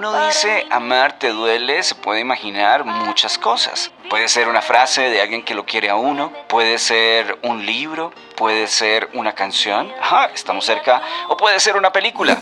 uno 0.00 0.26
dice 0.26 0.64
amar 0.70 1.18
te 1.18 1.28
duele, 1.28 1.82
se 1.82 1.94
puede 1.94 2.20
imaginar 2.20 2.86
muchas 2.86 3.36
cosas. 3.36 3.92
Puede 4.08 4.28
ser 4.28 4.48
una 4.48 4.62
frase 4.62 5.02
de 5.02 5.20
alguien 5.20 5.44
que 5.44 5.54
lo 5.54 5.66
quiere 5.66 5.90
a 5.90 5.96
uno, 5.96 6.32
puede 6.48 6.78
ser 6.78 7.38
un 7.42 7.66
libro, 7.66 8.10
puede 8.34 8.66
ser 8.66 9.10
una 9.12 9.34
canción, 9.34 9.92
ajá, 10.00 10.30
estamos 10.34 10.64
cerca, 10.64 11.02
o 11.28 11.36
puede 11.36 11.60
ser 11.60 11.76
una 11.76 11.92
película. 11.92 12.40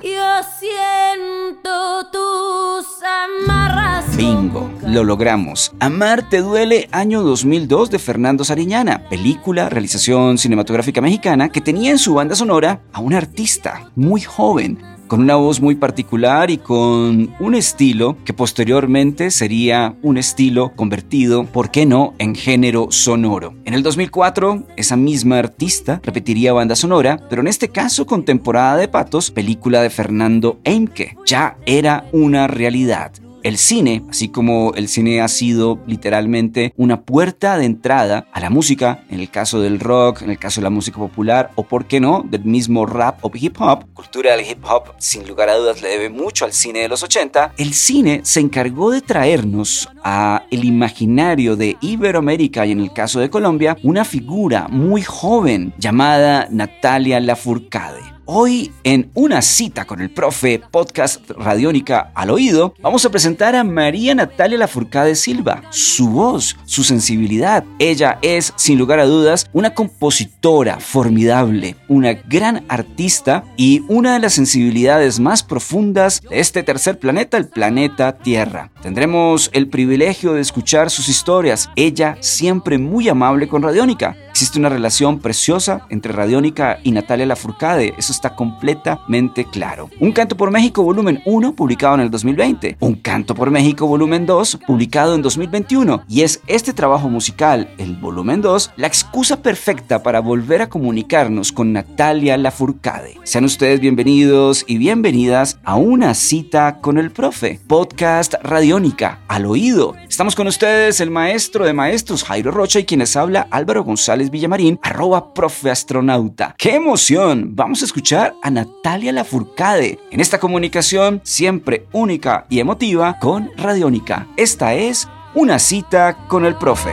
Yo 0.00 0.42
siento 0.60 2.06
tus 2.12 2.86
amarras. 3.02 4.16
Bingo, 4.16 4.70
lo 4.86 5.02
logramos. 5.02 5.72
Amar 5.80 6.28
te 6.28 6.38
duele, 6.38 6.88
año 6.92 7.22
2002 7.22 7.90
de 7.90 7.98
Fernando 7.98 8.44
Sariñana, 8.44 9.08
película, 9.08 9.68
realización 9.68 10.38
cinematográfica 10.38 11.00
mexicana 11.00 11.48
que 11.48 11.60
tenía 11.60 11.90
en 11.90 11.98
su 11.98 12.14
banda 12.14 12.36
sonora 12.36 12.80
a 12.92 13.00
un 13.00 13.12
artista 13.12 13.90
muy 13.96 14.20
joven 14.20 14.91
con 15.12 15.20
una 15.20 15.36
voz 15.36 15.60
muy 15.60 15.74
particular 15.74 16.50
y 16.50 16.56
con 16.56 17.34
un 17.38 17.54
estilo 17.54 18.16
que 18.24 18.32
posteriormente 18.32 19.30
sería 19.30 19.94
un 20.00 20.16
estilo 20.16 20.72
convertido, 20.74 21.44
¿por 21.44 21.70
qué 21.70 21.84
no?, 21.84 22.14
en 22.16 22.34
género 22.34 22.86
sonoro. 22.88 23.52
En 23.66 23.74
el 23.74 23.82
2004, 23.82 24.68
esa 24.74 24.96
misma 24.96 25.38
artista 25.38 26.00
repetiría 26.02 26.54
banda 26.54 26.76
sonora, 26.76 27.20
pero 27.28 27.42
en 27.42 27.48
este 27.48 27.68
caso 27.68 28.06
con 28.06 28.24
temporada 28.24 28.78
de 28.78 28.88
patos, 28.88 29.30
película 29.30 29.82
de 29.82 29.90
Fernando 29.90 30.60
Eimke. 30.64 31.18
Ya 31.26 31.58
era 31.66 32.06
una 32.12 32.46
realidad. 32.46 33.12
El 33.42 33.58
cine, 33.58 34.04
así 34.08 34.28
como 34.28 34.72
el 34.74 34.86
cine 34.86 35.20
ha 35.20 35.26
sido 35.26 35.80
literalmente 35.88 36.72
una 36.76 37.02
puerta 37.02 37.58
de 37.58 37.64
entrada 37.64 38.28
a 38.32 38.38
la 38.38 38.50
música, 38.50 39.04
en 39.10 39.18
el 39.18 39.30
caso 39.30 39.60
del 39.60 39.80
rock, 39.80 40.22
en 40.22 40.30
el 40.30 40.38
caso 40.38 40.60
de 40.60 40.64
la 40.64 40.70
música 40.70 40.98
popular 40.98 41.50
o, 41.56 41.64
por 41.64 41.86
qué 41.86 41.98
no, 41.98 42.24
del 42.24 42.44
mismo 42.44 42.86
rap 42.86 43.18
o 43.24 43.32
hip 43.34 43.60
hop, 43.60 43.84
cultura 43.94 44.36
del 44.36 44.48
hip 44.48 44.64
hop 44.64 44.94
sin 44.98 45.26
lugar 45.26 45.48
a 45.48 45.56
dudas 45.56 45.82
le 45.82 45.88
debe 45.88 46.08
mucho 46.08 46.44
al 46.44 46.52
cine 46.52 46.80
de 46.80 46.88
los 46.88 47.02
80, 47.02 47.54
el 47.58 47.74
cine 47.74 48.20
se 48.22 48.38
encargó 48.38 48.92
de 48.92 49.00
traernos 49.00 49.88
a 50.04 50.44
el 50.52 50.64
imaginario 50.64 51.56
de 51.56 51.76
Iberoamérica 51.80 52.64
y 52.64 52.70
en 52.70 52.80
el 52.80 52.92
caso 52.92 53.18
de 53.18 53.30
Colombia, 53.30 53.76
una 53.82 54.04
figura 54.04 54.68
muy 54.68 55.02
joven 55.02 55.74
llamada 55.78 56.46
Natalia 56.48 57.18
Lafourcade. 57.18 58.21
Hoy 58.24 58.70
en 58.84 59.10
una 59.14 59.42
cita 59.42 59.84
con 59.84 60.00
el 60.00 60.08
profe 60.08 60.60
podcast 60.70 61.28
Radiónica 61.30 62.12
al 62.14 62.30
oído, 62.30 62.72
vamos 62.80 63.04
a 63.04 63.10
presentar 63.10 63.56
a 63.56 63.64
María 63.64 64.14
Natalia 64.14 64.58
Lafourcade 64.58 65.16
Silva. 65.16 65.62
Su 65.70 66.08
voz, 66.08 66.56
su 66.64 66.84
sensibilidad. 66.84 67.64
Ella 67.80 68.20
es, 68.22 68.52
sin 68.54 68.78
lugar 68.78 69.00
a 69.00 69.06
dudas, 69.06 69.50
una 69.52 69.74
compositora 69.74 70.78
formidable, 70.78 71.74
una 71.88 72.12
gran 72.12 72.64
artista 72.68 73.42
y 73.56 73.82
una 73.88 74.12
de 74.14 74.20
las 74.20 74.34
sensibilidades 74.34 75.18
más 75.18 75.42
profundas 75.42 76.20
de 76.20 76.38
este 76.38 76.62
tercer 76.62 77.00
planeta, 77.00 77.36
el 77.38 77.48
planeta 77.48 78.18
Tierra. 78.18 78.70
Tendremos 78.82 79.50
el 79.52 79.68
privilegio 79.68 80.34
de 80.34 80.42
escuchar 80.42 80.90
sus 80.90 81.08
historias. 81.08 81.70
Ella 81.74 82.16
siempre 82.20 82.78
muy 82.78 83.08
amable 83.08 83.48
con 83.48 83.62
Radiónica. 83.62 84.16
Existe 84.32 84.58
una 84.58 84.70
relación 84.70 85.18
preciosa 85.18 85.86
entre 85.90 86.14
Radiónica 86.14 86.78
y 86.82 86.92
Natalia 86.92 87.26
Lafourcade, 87.26 87.92
eso 87.98 88.12
está 88.12 88.34
completamente 88.34 89.44
claro. 89.44 89.90
Un 90.00 90.12
Canto 90.12 90.38
por 90.38 90.50
México 90.50 90.82
volumen 90.82 91.20
1 91.26 91.54
publicado 91.54 91.96
en 91.96 92.00
el 92.00 92.10
2020, 92.10 92.78
Un 92.80 92.94
Canto 92.94 93.34
por 93.34 93.50
México 93.50 93.86
volumen 93.86 94.24
2 94.24 94.60
publicado 94.66 95.14
en 95.14 95.20
2021 95.20 96.04
y 96.08 96.22
es 96.22 96.40
este 96.46 96.72
trabajo 96.72 97.10
musical, 97.10 97.68
el 97.76 97.94
volumen 97.96 98.40
2, 98.40 98.70
la 98.76 98.86
excusa 98.86 99.42
perfecta 99.42 100.02
para 100.02 100.20
volver 100.20 100.62
a 100.62 100.70
comunicarnos 100.70 101.52
con 101.52 101.74
Natalia 101.74 102.38
Lafourcade. 102.38 103.18
Sean 103.24 103.44
ustedes 103.44 103.80
bienvenidos 103.80 104.64
y 104.66 104.78
bienvenidas 104.78 105.58
a 105.62 105.76
una 105.76 106.14
cita 106.14 106.78
con 106.80 106.96
el 106.96 107.10
profe, 107.10 107.60
podcast 107.66 108.32
Radiónica, 108.42 109.20
al 109.28 109.44
oído. 109.44 109.94
Estamos 110.08 110.34
con 110.34 110.46
ustedes 110.46 111.02
el 111.02 111.10
maestro 111.10 111.66
de 111.66 111.74
maestros 111.74 112.24
Jairo 112.24 112.50
Rocha 112.50 112.80
y 112.80 112.86
quienes 112.86 113.14
habla 113.14 113.46
Álvaro 113.50 113.84
González 113.84 114.21
Villamarín, 114.30 114.78
arroba 114.82 115.34
profe 115.34 115.70
astronauta. 115.70 116.54
¡Qué 116.58 116.74
emoción! 116.74 117.50
Vamos 117.54 117.82
a 117.82 117.84
escuchar 117.84 118.34
a 118.42 118.50
Natalia 118.50 119.12
Lafourcade 119.12 119.98
en 120.10 120.20
esta 120.20 120.38
comunicación 120.38 121.20
siempre 121.24 121.86
única 121.92 122.46
y 122.48 122.60
emotiva 122.60 123.18
con 123.20 123.50
Radiónica. 123.56 124.26
Esta 124.36 124.74
es 124.74 125.08
una 125.34 125.58
cita 125.58 126.26
con 126.28 126.44
el 126.44 126.56
profe. 126.56 126.92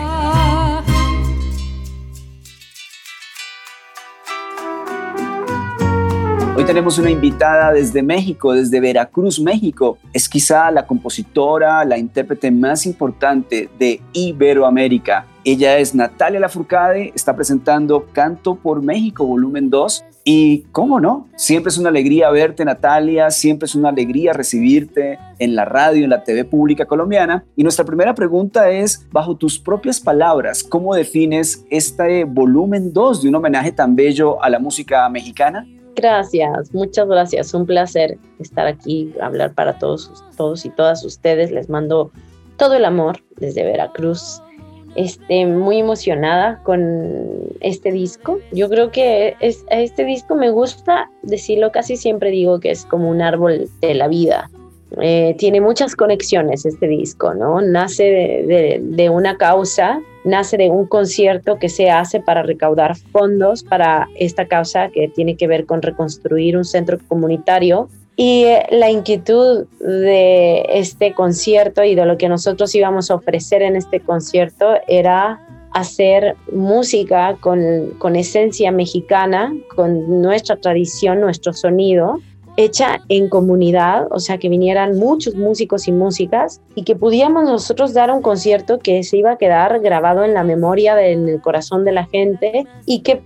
Tenemos 6.69 6.99
una 6.99 7.09
invitada 7.09 7.73
desde 7.73 8.03
México, 8.03 8.53
desde 8.53 8.79
Veracruz, 8.79 9.39
México. 9.39 9.97
Es 10.13 10.29
quizá 10.29 10.69
la 10.69 10.85
compositora, 10.85 11.83
la 11.83 11.97
intérprete 11.97 12.51
más 12.51 12.85
importante 12.85 13.67
de 13.79 13.99
Iberoamérica. 14.13 15.25
Ella 15.43 15.79
es 15.79 15.95
Natalia 15.95 16.39
Lafourcade, 16.39 17.11
está 17.15 17.35
presentando 17.35 18.05
Canto 18.13 18.53
por 18.53 18.83
México, 18.83 19.25
volumen 19.25 19.71
2. 19.71 20.05
Y 20.25 20.59
cómo 20.71 20.99
no, 20.99 21.27
siempre 21.35 21.71
es 21.71 21.79
una 21.79 21.89
alegría 21.89 22.29
verte, 22.29 22.63
Natalia, 22.63 23.31
siempre 23.31 23.65
es 23.65 23.73
una 23.73 23.89
alegría 23.89 24.33
recibirte 24.33 25.17
en 25.39 25.55
la 25.55 25.65
radio, 25.65 26.03
en 26.03 26.11
la 26.11 26.23
TV 26.23 26.45
pública 26.45 26.85
colombiana. 26.85 27.45
Y 27.55 27.63
nuestra 27.63 27.83
primera 27.83 28.13
pregunta 28.13 28.69
es, 28.69 29.07
bajo 29.11 29.35
tus 29.35 29.57
propias 29.57 29.99
palabras, 29.99 30.63
¿cómo 30.63 30.93
defines 30.93 31.65
este 31.71 32.25
volumen 32.25 32.93
2 32.93 33.23
de 33.23 33.29
un 33.29 33.33
homenaje 33.33 33.71
tan 33.71 33.95
bello 33.95 34.39
a 34.43 34.51
la 34.51 34.59
música 34.59 35.09
mexicana? 35.09 35.65
Gracias, 35.99 36.73
muchas 36.73 37.09
gracias. 37.09 37.53
Un 37.53 37.65
placer 37.65 38.17
estar 38.39 38.67
aquí, 38.67 39.13
hablar 39.19 39.53
para 39.53 39.77
todos, 39.77 40.23
todos 40.37 40.63
y 40.63 40.69
todas 40.69 41.03
ustedes. 41.03 41.51
Les 41.51 41.67
mando 41.67 42.09
todo 42.55 42.75
el 42.75 42.85
amor 42.85 43.17
desde 43.35 43.65
Veracruz. 43.65 44.41
Este, 44.95 45.45
muy 45.45 45.79
emocionada 45.79 46.61
con 46.63 47.49
este 47.59 47.91
disco. 47.91 48.39
Yo 48.53 48.69
creo 48.69 48.91
que 48.91 49.35
es, 49.41 49.65
este 49.71 50.05
disco 50.05 50.35
me 50.35 50.51
gusta 50.51 51.11
decirlo, 51.21 51.73
casi 51.73 51.97
siempre 51.97 52.31
digo 52.31 52.61
que 52.61 52.71
es 52.71 52.85
como 52.85 53.09
un 53.09 53.21
árbol 53.21 53.69
de 53.81 53.93
la 53.93 54.07
vida. 54.07 54.49
Eh, 55.01 55.35
tiene 55.37 55.61
muchas 55.61 55.95
conexiones 55.95 56.65
este 56.65 56.87
disco, 56.87 57.33
¿no? 57.33 57.61
Nace 57.61 58.03
de, 58.03 59.09
una 59.09 59.37
causa, 59.37 60.01
nace 60.23 60.57
de 60.57 60.69
un 60.69 60.87
concierto 60.87 61.59
que 61.59 61.69
se 61.69 61.91
hace 61.91 62.19
para 62.19 62.41
recaudar 62.41 62.95
fondos 62.97 63.63
para 63.63 64.07
esta 64.15 64.47
causa 64.47 64.89
que 64.89 65.07
tiene 65.07 65.35
que 65.37 65.47
ver 65.47 65.65
con 65.65 65.81
reconstruir 65.81 66.57
un 66.57 66.65
centro 66.65 66.97
comunitario. 67.07 67.87
Y 68.15 68.45
eh, 68.45 68.65
la 68.71 68.89
inquietud 68.89 69.67
de 69.79 70.65
este 70.69 71.13
concierto 71.13 71.83
y 71.83 71.93
de 71.93 72.05
lo 72.05 72.17
que 72.17 72.27
nosotros 72.27 72.73
íbamos 72.73 73.11
a 73.11 73.15
ofrecer 73.15 73.61
en 73.61 73.75
este 73.75 73.99
concierto 73.99 74.73
era 74.87 75.39
hacer 75.71 76.35
música 76.51 77.37
con 77.39 78.15
esencia 78.15 78.71
mexicana, 78.71 79.53
con 79.75 80.19
nuestra 80.19 80.55
tradición, 80.55 81.21
nuestro 81.21 81.53
sonido, 81.53 82.19
hecha 82.59 82.99
en 83.07 83.29
comunidad, 83.29 84.07
o 84.11 84.19
sea, 84.19 84.37
que 84.37 84.49
vinieran 84.49 84.97
muchos 84.97 85.35
músicos 85.35 85.87
y 85.87 85.93
músicas 85.93 86.59
y 86.75 86.83
que 86.83 86.93
pudiéramos 86.93 87.45
nosotros 87.45 87.93
dar 87.93 88.11
un 88.11 88.21
concierto 88.21 88.79
que 88.79 89.01
se 89.03 89.15
iba 89.15 89.31
a 89.31 89.37
quedar 89.37 89.79
grabado 89.79 90.25
en 90.25 90.33
la 90.33 90.43
memoria, 90.43 91.01
en 91.01 91.29
el 91.29 91.39
corazón 91.39 91.85
de 91.85 91.93
la 91.93 92.05
gente 92.07 92.67
y 92.85 92.99
que 92.99 93.21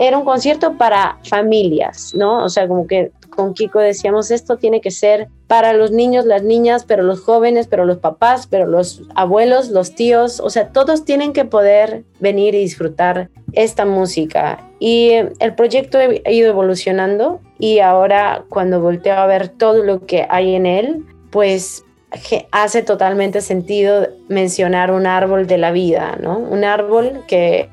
era 0.00 0.18
un 0.18 0.24
concierto 0.24 0.76
para 0.76 1.16
familias, 1.22 2.12
¿no? 2.16 2.44
O 2.44 2.48
sea, 2.48 2.66
como 2.66 2.88
que 2.88 3.12
con 3.30 3.54
Kiko 3.54 3.78
decíamos, 3.78 4.32
esto 4.32 4.56
tiene 4.56 4.80
que 4.80 4.90
ser 4.90 5.28
para 5.46 5.72
los 5.72 5.92
niños, 5.92 6.24
las 6.24 6.42
niñas, 6.42 6.84
pero 6.84 7.04
los 7.04 7.20
jóvenes, 7.20 7.68
pero 7.68 7.84
los 7.84 7.98
papás, 7.98 8.48
pero 8.48 8.66
los 8.66 9.02
abuelos, 9.14 9.68
los 9.68 9.94
tíos, 9.94 10.40
o 10.40 10.50
sea, 10.50 10.72
todos 10.72 11.04
tienen 11.04 11.32
que 11.32 11.44
poder 11.44 12.02
venir 12.18 12.56
y 12.56 12.60
disfrutar 12.60 13.30
esta 13.52 13.84
música. 13.84 14.58
Y 14.80 15.12
el 15.38 15.54
proyecto 15.54 15.98
ha 15.98 16.30
ido 16.30 16.48
evolucionando 16.48 17.40
y 17.58 17.80
ahora 17.80 18.44
cuando 18.48 18.80
volteo 18.80 19.14
a 19.14 19.26
ver 19.26 19.48
todo 19.48 19.82
lo 19.82 20.06
que 20.06 20.26
hay 20.28 20.54
en 20.54 20.66
él, 20.66 21.04
pues 21.30 21.84
hace 22.52 22.82
totalmente 22.82 23.40
sentido 23.40 24.06
mencionar 24.28 24.90
un 24.90 25.06
árbol 25.06 25.46
de 25.46 25.58
la 25.58 25.70
vida, 25.70 26.16
¿no? 26.20 26.38
Un 26.38 26.64
árbol 26.64 27.24
que 27.26 27.68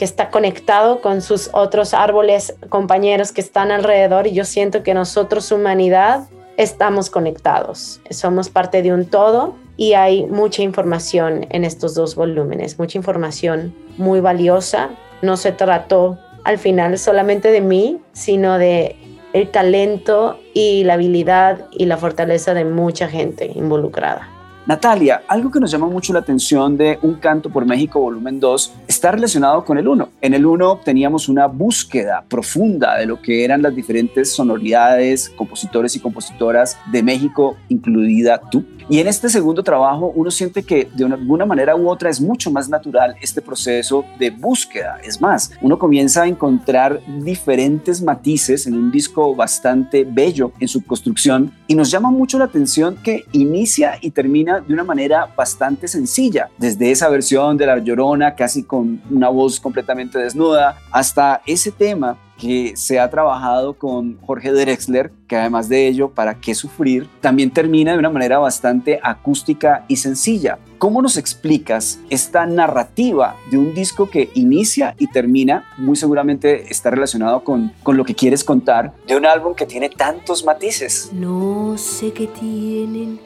que 0.00 0.06
está 0.06 0.30
conectado 0.30 1.02
con 1.02 1.20
sus 1.20 1.50
otros 1.52 1.92
árboles 1.92 2.54
compañeros 2.70 3.32
que 3.32 3.42
están 3.42 3.70
alrededor 3.70 4.26
y 4.26 4.32
yo 4.32 4.46
siento 4.46 4.82
que 4.82 4.94
nosotros, 4.94 5.52
humanidad, 5.52 6.26
estamos 6.56 7.10
conectados, 7.10 8.00
somos 8.08 8.48
parte 8.48 8.80
de 8.80 8.94
un 8.94 9.04
todo 9.04 9.56
y 9.76 9.92
hay 9.92 10.24
mucha 10.24 10.62
información 10.62 11.46
en 11.50 11.64
estos 11.64 11.94
dos 11.94 12.14
volúmenes, 12.14 12.78
mucha 12.78 12.96
información 12.96 13.74
muy 13.98 14.20
valiosa. 14.20 14.88
No 15.20 15.36
se 15.36 15.52
trató 15.52 16.18
al 16.44 16.56
final 16.56 16.96
solamente 16.96 17.50
de 17.50 17.60
mí, 17.60 17.98
sino 18.14 18.56
de 18.56 18.96
el 19.32 19.50
talento 19.50 20.38
y 20.54 20.84
la 20.84 20.94
habilidad 20.94 21.66
y 21.72 21.86
la 21.86 21.96
fortaleza 21.96 22.54
de 22.54 22.64
mucha 22.64 23.08
gente 23.08 23.50
involucrada. 23.54 24.28
Natalia, 24.66 25.22
algo 25.26 25.50
que 25.50 25.58
nos 25.58 25.70
llama 25.70 25.86
mucho 25.86 26.12
la 26.12 26.20
atención 26.20 26.76
de 26.76 26.98
Un 27.02 27.14
Canto 27.14 27.50
por 27.50 27.64
México 27.64 27.98
volumen 27.98 28.38
2 28.38 28.74
está 28.86 29.10
relacionado 29.10 29.64
con 29.64 29.78
el 29.78 29.88
1. 29.88 30.08
En 30.20 30.34
el 30.34 30.44
1 30.44 30.82
teníamos 30.84 31.28
una 31.28 31.46
búsqueda 31.46 32.24
profunda 32.28 32.96
de 32.96 33.06
lo 33.06 33.20
que 33.20 33.44
eran 33.44 33.62
las 33.62 33.74
diferentes 33.74 34.32
sonoridades, 34.32 35.30
compositores 35.30 35.96
y 35.96 36.00
compositoras 36.00 36.78
de 36.92 37.02
México, 37.02 37.56
incluida 37.68 38.40
tú. 38.50 38.64
Y 38.90 38.98
en 38.98 39.06
este 39.06 39.28
segundo 39.28 39.62
trabajo 39.62 40.12
uno 40.16 40.32
siente 40.32 40.64
que 40.64 40.88
de 40.92 41.04
alguna 41.04 41.46
manera 41.46 41.76
u 41.76 41.88
otra 41.88 42.10
es 42.10 42.20
mucho 42.20 42.50
más 42.50 42.68
natural 42.68 43.14
este 43.22 43.40
proceso 43.40 44.04
de 44.18 44.30
búsqueda. 44.30 44.98
Es 45.04 45.20
más, 45.20 45.52
uno 45.62 45.78
comienza 45.78 46.22
a 46.24 46.26
encontrar 46.26 47.00
diferentes 47.22 48.02
matices 48.02 48.66
en 48.66 48.74
un 48.74 48.90
disco 48.90 49.32
bastante 49.36 50.02
bello 50.02 50.50
en 50.58 50.66
su 50.66 50.84
construcción 50.84 51.52
y 51.68 51.76
nos 51.76 51.88
llama 51.88 52.10
mucho 52.10 52.36
la 52.36 52.46
atención 52.46 52.96
que 52.96 53.26
inicia 53.30 53.96
y 54.00 54.10
termina 54.10 54.58
de 54.58 54.74
una 54.74 54.82
manera 54.82 55.32
bastante 55.36 55.86
sencilla, 55.86 56.48
desde 56.58 56.90
esa 56.90 57.08
versión 57.08 57.56
de 57.56 57.66
La 57.66 57.78
Llorona 57.78 58.34
casi 58.34 58.64
con 58.64 59.00
una 59.08 59.28
voz 59.28 59.60
completamente 59.60 60.18
desnuda, 60.18 60.80
hasta 60.90 61.42
ese 61.46 61.70
tema 61.70 62.18
que 62.40 62.72
se 62.74 62.98
ha 62.98 63.10
trabajado 63.10 63.74
con 63.74 64.18
Jorge 64.22 64.50
Drexler, 64.50 65.12
que 65.28 65.36
además 65.36 65.68
de 65.68 65.86
ello, 65.86 66.10
¿para 66.10 66.40
qué 66.40 66.54
sufrir? 66.54 67.06
También 67.20 67.50
termina 67.50 67.92
de 67.92 67.98
una 67.98 68.08
manera 68.08 68.38
bastante 68.38 68.98
acústica 69.02 69.84
y 69.88 69.96
sencilla. 69.96 70.58
¿Cómo 70.78 71.02
nos 71.02 71.18
explicas 71.18 72.00
esta 72.08 72.46
narrativa 72.46 73.36
de 73.50 73.58
un 73.58 73.74
disco 73.74 74.08
que 74.08 74.30
inicia 74.34 74.94
y 74.98 75.08
termina? 75.08 75.70
Muy 75.76 75.96
seguramente 75.96 76.72
está 76.72 76.90
relacionado 76.90 77.44
con, 77.44 77.72
con 77.82 77.98
lo 77.98 78.04
que 78.04 78.14
quieres 78.14 78.42
contar 78.42 78.94
de 79.06 79.16
un 79.16 79.26
álbum 79.26 79.54
que 79.54 79.66
tiene 79.66 79.90
tantos 79.90 80.42
matices. 80.44 81.10
No 81.12 81.76
sé 81.76 82.12
qué 82.12 82.26
tienen 82.26 83.20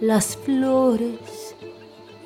las 0.00 0.36
flores 0.36 1.56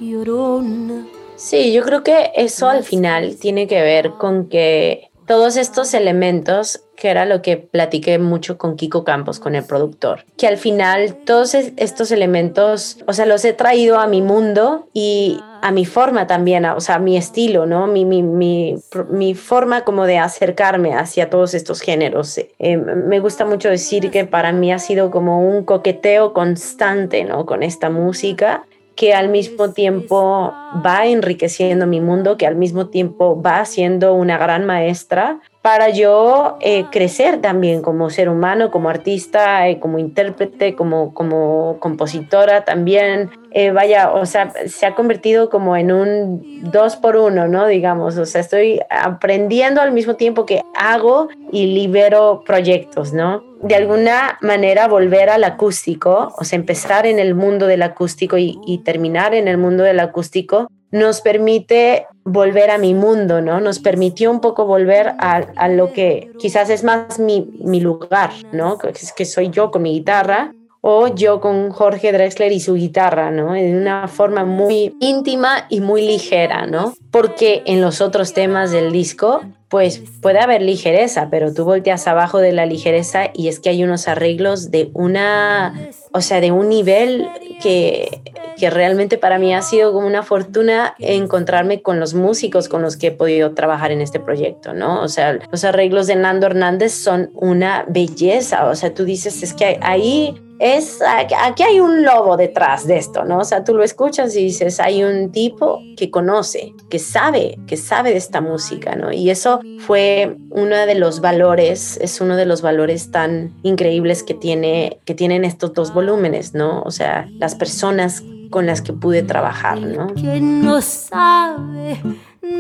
llorona. 0.01 1.07
Sí, 1.37 1.73
yo 1.73 1.83
creo 1.85 2.03
que 2.03 2.33
eso 2.35 2.69
al 2.69 2.83
final 2.83 3.37
tiene 3.37 3.69
que 3.69 3.81
ver 3.83 4.13
con 4.19 4.49
que 4.49 5.11
todos 5.27 5.57
estos 5.57 5.93
elementos, 5.95 6.83
que 6.97 7.09
era 7.09 7.27
lo 7.27 7.43
que 7.43 7.57
platiqué 7.57 8.19
mucho 8.19 8.57
con 8.57 8.77
Kiko 8.77 9.05
Campos, 9.05 9.39
con 9.41 9.55
el 9.55 9.65
productor, 9.65 10.25
que 10.37 10.47
al 10.47 10.57
final 10.57 11.17
todos 11.25 11.55
estos 11.55 12.11
elementos, 12.11 12.99
o 13.07 13.13
sea, 13.13 13.27
los 13.27 13.45
he 13.45 13.53
traído 13.53 13.99
a 13.99 14.07
mi 14.07 14.23
mundo 14.23 14.89
y 14.93 15.41
a 15.63 15.73
mi 15.73 15.85
forma 15.85 16.27
también, 16.27 16.65
o 16.65 16.81
sea, 16.81 16.97
a 16.97 16.99
mi 16.99 17.17
estilo, 17.17 17.67
¿no? 17.67 17.87
Mi, 17.87 18.05
mi, 18.05 18.23
mi, 18.23 19.35
forma 19.35 19.85
como 19.85 20.07
de 20.07 20.19
acercarme 20.19 20.95
hacia 20.95 21.29
todos 21.29 21.55
estos 21.55 21.81
géneros. 21.81 22.39
Eh, 22.39 22.77
me 22.77 23.19
gusta 23.21 23.45
mucho 23.45 23.69
decir 23.69 24.11
que 24.11 24.25
para 24.25 24.53
mí 24.53 24.73
ha 24.73 24.79
sido 24.79 25.11
como 25.11 25.41
un 25.41 25.65
coqueteo 25.65 26.33
constante, 26.33 27.25
¿no? 27.25 27.47
Con 27.47 27.63
esta 27.63 27.91
música 27.91 28.65
que 28.97 29.15
al 29.15 29.29
mismo 29.29 29.73
tiempo 29.73 30.53
va 30.85 31.07
enriqueciendo 31.07 31.87
mi 31.87 32.01
mundo, 32.01 32.37
que 32.37 32.47
al 32.47 32.57
mismo 32.57 32.89
tiempo 32.89 33.41
va 33.41 33.65
siendo 33.67 34.15
una 34.15 34.39
gran 34.39 34.65
maestra 34.65 35.41
para 35.67 35.89
yo 35.89 36.59
eh, 36.61 36.85
crecer 36.93 37.41
también 37.41 37.83
como 37.83 38.09
ser 38.09 38.29
humano, 38.29 38.71
como 38.71 38.89
artista, 38.89 39.67
eh, 39.67 39.81
como 39.81 39.99
intérprete, 39.99 40.77
como, 40.77 41.13
como 41.13 41.79
compositora 41.81 42.65
también. 42.65 43.31
Eh, 43.51 43.73
vaya, 43.73 44.13
o 44.13 44.27
sea, 44.27 44.53
se 44.69 44.87
ha 44.87 44.95
convertido 44.95 45.51
como 45.51 45.77
en 45.77 45.91
un 45.91 46.71
dos 46.71 46.95
por 46.95 47.17
uno, 47.17 47.49
¿no? 47.49 47.67
Digamos, 47.67 48.17
o 48.17 48.27
sea, 48.27 48.43
estoy 48.43 48.79
aprendiendo 48.91 49.81
al 49.81 49.91
mismo 49.91 50.15
tiempo 50.15 50.47
que 50.47 50.63
hago 50.77 51.31
y 51.51 51.67
libero 51.67 52.45
proyectos, 52.47 53.13
¿no? 53.13 53.43
de 53.63 53.75
alguna 53.75 54.39
manera 54.43 54.87
volver 54.87 55.31
al 55.31 55.45
acústico, 55.45 56.33
o 56.39 56.45
sea, 56.45 56.59
empezar 56.59 57.07
en 57.07 57.19
el 57.19 57.35
mundo 57.35 57.67
del 57.67 57.83
acústico 57.83 58.37
y, 58.39 58.83
terminar 58.85 59.35
en 59.35 59.49
el 59.49 59.59
mundo 59.59 59.83
del 59.83 59.99
acústico, 60.01 60.69
nos 60.91 61.21
permite 61.21 62.07
volver 62.25 62.71
a 62.71 62.79
mi 62.79 62.95
mundo, 62.95 63.41
¿no? 63.41 63.61
Nos 63.61 63.79
permitió 63.79 64.31
un 64.31 64.41
poco 64.41 64.67
volver 64.67 65.15
a, 65.19 65.69
lo 65.69 65.93
que 65.93 66.31
quizás 66.39 66.71
es 66.71 66.85
más 66.85 67.19
mi, 67.19 67.49
mi 67.61 67.81
lugar, 67.81 68.31
¿no? 68.53 68.79
Que, 68.79 68.93
que 69.17 69.25
soy 69.25 69.51
yo 69.51 69.71
con 69.71 69.83
mi 69.83 69.93
guitarra 69.93 70.53
o 70.89 71.09
yo 71.09 71.41
con 71.41 71.71
Jorge 71.71 72.13
Drexler 72.13 72.53
y 72.53 72.61
su 72.61 72.75
guitarra, 72.75 73.33
¿no? 73.33 73.55
De 73.55 73.77
una 73.77 74.07
forma 74.07 74.45
muy 74.45 74.95
íntima 75.01 75.67
y 75.69 75.81
muy 75.81 76.07
ligera, 76.07 76.67
¿no? 76.67 76.95
Porque 77.11 77.65
en 77.67 77.81
los 77.81 78.01
otros 78.01 78.35
temas 78.35 78.71
del 78.71 78.93
disco, 78.93 79.41
pues 79.69 80.01
puede 80.23 80.39
haber 80.39 80.63
ligereza, 80.63 81.29
pero 81.29 81.53
tú 81.53 81.65
volteas 81.65 82.07
abajo 82.07 82.39
de 82.39 82.53
la 82.53 82.67
ligereza 82.67 83.31
y 83.35 83.49
es 83.49 83.59
que 83.59 83.71
hay 83.71 83.83
unos 83.83 84.07
arreglos 84.07 84.71
de 84.71 84.91
una, 84.95 85.75
o 86.17 86.23
sea, 86.23 86.41
de 86.41 86.51
un 86.51 86.71
nivel 86.71 87.29
que, 87.61 88.23
que 88.57 88.71
realmente 88.71 89.19
para 89.19 89.39
mí 89.39 89.55
ha 89.55 89.61
sido 89.61 89.93
como 89.93 90.07
una 90.07 90.23
fortuna 90.23 90.95
encontrarme 90.99 91.83
con 91.83 92.01
los 92.01 92.15
músicos 92.15 92.69
con 92.69 92.81
los 92.81 92.97
que 92.97 93.09
he 93.09 93.13
podido 93.13 93.53
trabajar 93.53 93.91
en 93.91 94.01
este 94.01 94.19
proyecto, 94.19 94.73
¿no? 94.73 95.03
O 95.03 95.09
sea, 95.09 95.39
los 95.51 95.65
arreglos 95.65 96.07
de 96.07 96.17
Nando 96.17 96.47
Hernández 96.47 96.93
son 96.93 97.31
una 97.35 97.85
belleza, 97.87 98.67
o 98.69 98.75
sea, 98.75 98.95
tú 98.95 99.05
dices, 99.05 99.43
es 99.43 99.53
que 99.53 99.79
ahí 99.83 100.35
es 100.59 101.01
aquí 101.03 101.63
hay 101.63 101.81
un 101.81 102.03
lobo 102.03 102.37
detrás 102.37 102.87
de 102.87 102.97
esto, 102.97 103.25
¿no? 103.25 103.41
O 103.41 103.45
sea, 103.45 103.65
tú 103.65 103.75
lo 103.75 103.83
escuchas 103.83 104.35
y 104.37 104.45
dices, 104.45 104.81
hay 104.81 105.05
un 105.05 105.31
tipo 105.31 105.81
que 105.97 106.11
conoce, 106.11 106.73
que 106.89 106.99
sabe, 106.99 107.59
que 107.67 107.77
sabe 107.77 108.11
de 108.11 108.17
esta 108.17 108.41
música, 108.41 108.97
¿no? 108.97 109.13
Y 109.13 109.31
eso 109.31 109.61
fue 109.81 110.37
uno 110.51 110.75
de 110.75 110.95
los 110.95 111.21
valores, 111.21 111.99
es 112.01 112.21
uno 112.21 112.37
de 112.37 112.47
los 112.47 112.63
valores 112.63 113.11
tan 113.11 113.55
increíbles 113.63 114.23
que 114.23 114.35
tiene 114.35 114.99
que 115.05 115.15
tienen 115.15 115.45
estos 115.45 115.75
dos 115.75 115.93
volúmenes, 115.93 116.06
¿no? 116.55 116.83
O 116.83 116.91
sea, 116.91 117.29
las 117.39 117.55
personas 117.55 118.23
con 118.51 118.67
las 118.67 118.81
que 118.81 118.93
pude 118.93 119.23
trabajar, 119.23 119.81
¿no? 119.81 120.15
¿Quién 120.15 120.63
no 120.63 120.81
sabe 120.81 122.01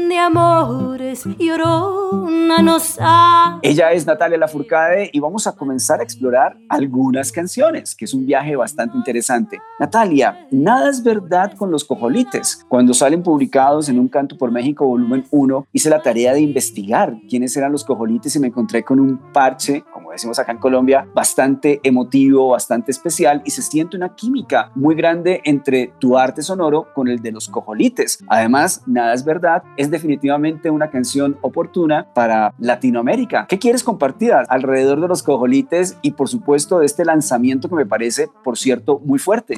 de 0.08 0.18
amores 0.18 1.24
llorona 1.38 2.62
no 2.62 2.78
sabe? 2.80 3.58
Ella 3.62 3.92
es 3.92 4.06
Natalia 4.06 4.38
Lafourcade 4.38 5.10
y 5.12 5.20
vamos 5.20 5.46
a 5.46 5.52
comenzar 5.52 6.00
a 6.00 6.02
explorar 6.02 6.56
algunas 6.68 7.32
canciones, 7.32 7.94
que 7.94 8.04
es 8.04 8.14
un 8.14 8.26
viaje 8.26 8.56
bastante 8.56 8.96
interesante. 8.96 9.58
Natalia, 9.78 10.46
nada 10.50 10.90
es 10.90 11.02
verdad 11.02 11.52
con 11.56 11.70
los 11.70 11.84
cojolites. 11.84 12.64
Cuando 12.68 12.94
salen 12.94 13.22
publicados 13.22 13.88
en 13.88 13.98
Un 13.98 14.08
Canto 14.08 14.36
por 14.36 14.50
México 14.50 14.86
volumen 14.86 15.24
1, 15.30 15.66
hice 15.72 15.90
la 15.90 16.02
tarea 16.02 16.32
de 16.32 16.40
investigar 16.40 17.14
quiénes 17.28 17.56
eran 17.56 17.72
los 17.72 17.84
cojolites 17.84 18.34
y 18.36 18.40
me 18.40 18.48
encontré 18.48 18.82
con 18.82 19.00
un 19.00 19.32
parche, 19.32 19.84
como 19.92 20.05
decimos 20.16 20.38
acá 20.38 20.52
en 20.52 20.58
Colombia, 20.58 21.06
bastante 21.14 21.80
emotivo, 21.82 22.50
bastante 22.50 22.90
especial 22.90 23.42
y 23.44 23.50
se 23.50 23.62
siente 23.62 23.96
una 23.96 24.14
química 24.14 24.70
muy 24.74 24.94
grande 24.94 25.42
entre 25.44 25.92
tu 25.98 26.18
arte 26.18 26.42
sonoro 26.42 26.88
con 26.94 27.08
el 27.08 27.20
de 27.20 27.32
los 27.32 27.48
cojolites. 27.48 28.24
Además, 28.28 28.82
nada 28.86 29.14
es 29.14 29.24
verdad 29.24 29.62
es 29.76 29.90
definitivamente 29.90 30.70
una 30.70 30.90
canción 30.90 31.36
oportuna 31.42 32.08
para 32.14 32.54
Latinoamérica. 32.58 33.46
¿Qué 33.46 33.58
quieres 33.58 33.84
compartir 33.84 34.32
alrededor 34.32 35.00
de 35.00 35.08
los 35.08 35.22
cojolites 35.22 35.98
y 36.02 36.12
por 36.12 36.28
supuesto 36.28 36.78
de 36.78 36.86
este 36.86 37.04
lanzamiento 37.04 37.68
que 37.68 37.74
me 37.74 37.86
parece, 37.86 38.28
por 38.42 38.56
cierto, 38.56 39.00
muy 39.04 39.18
fuerte? 39.18 39.56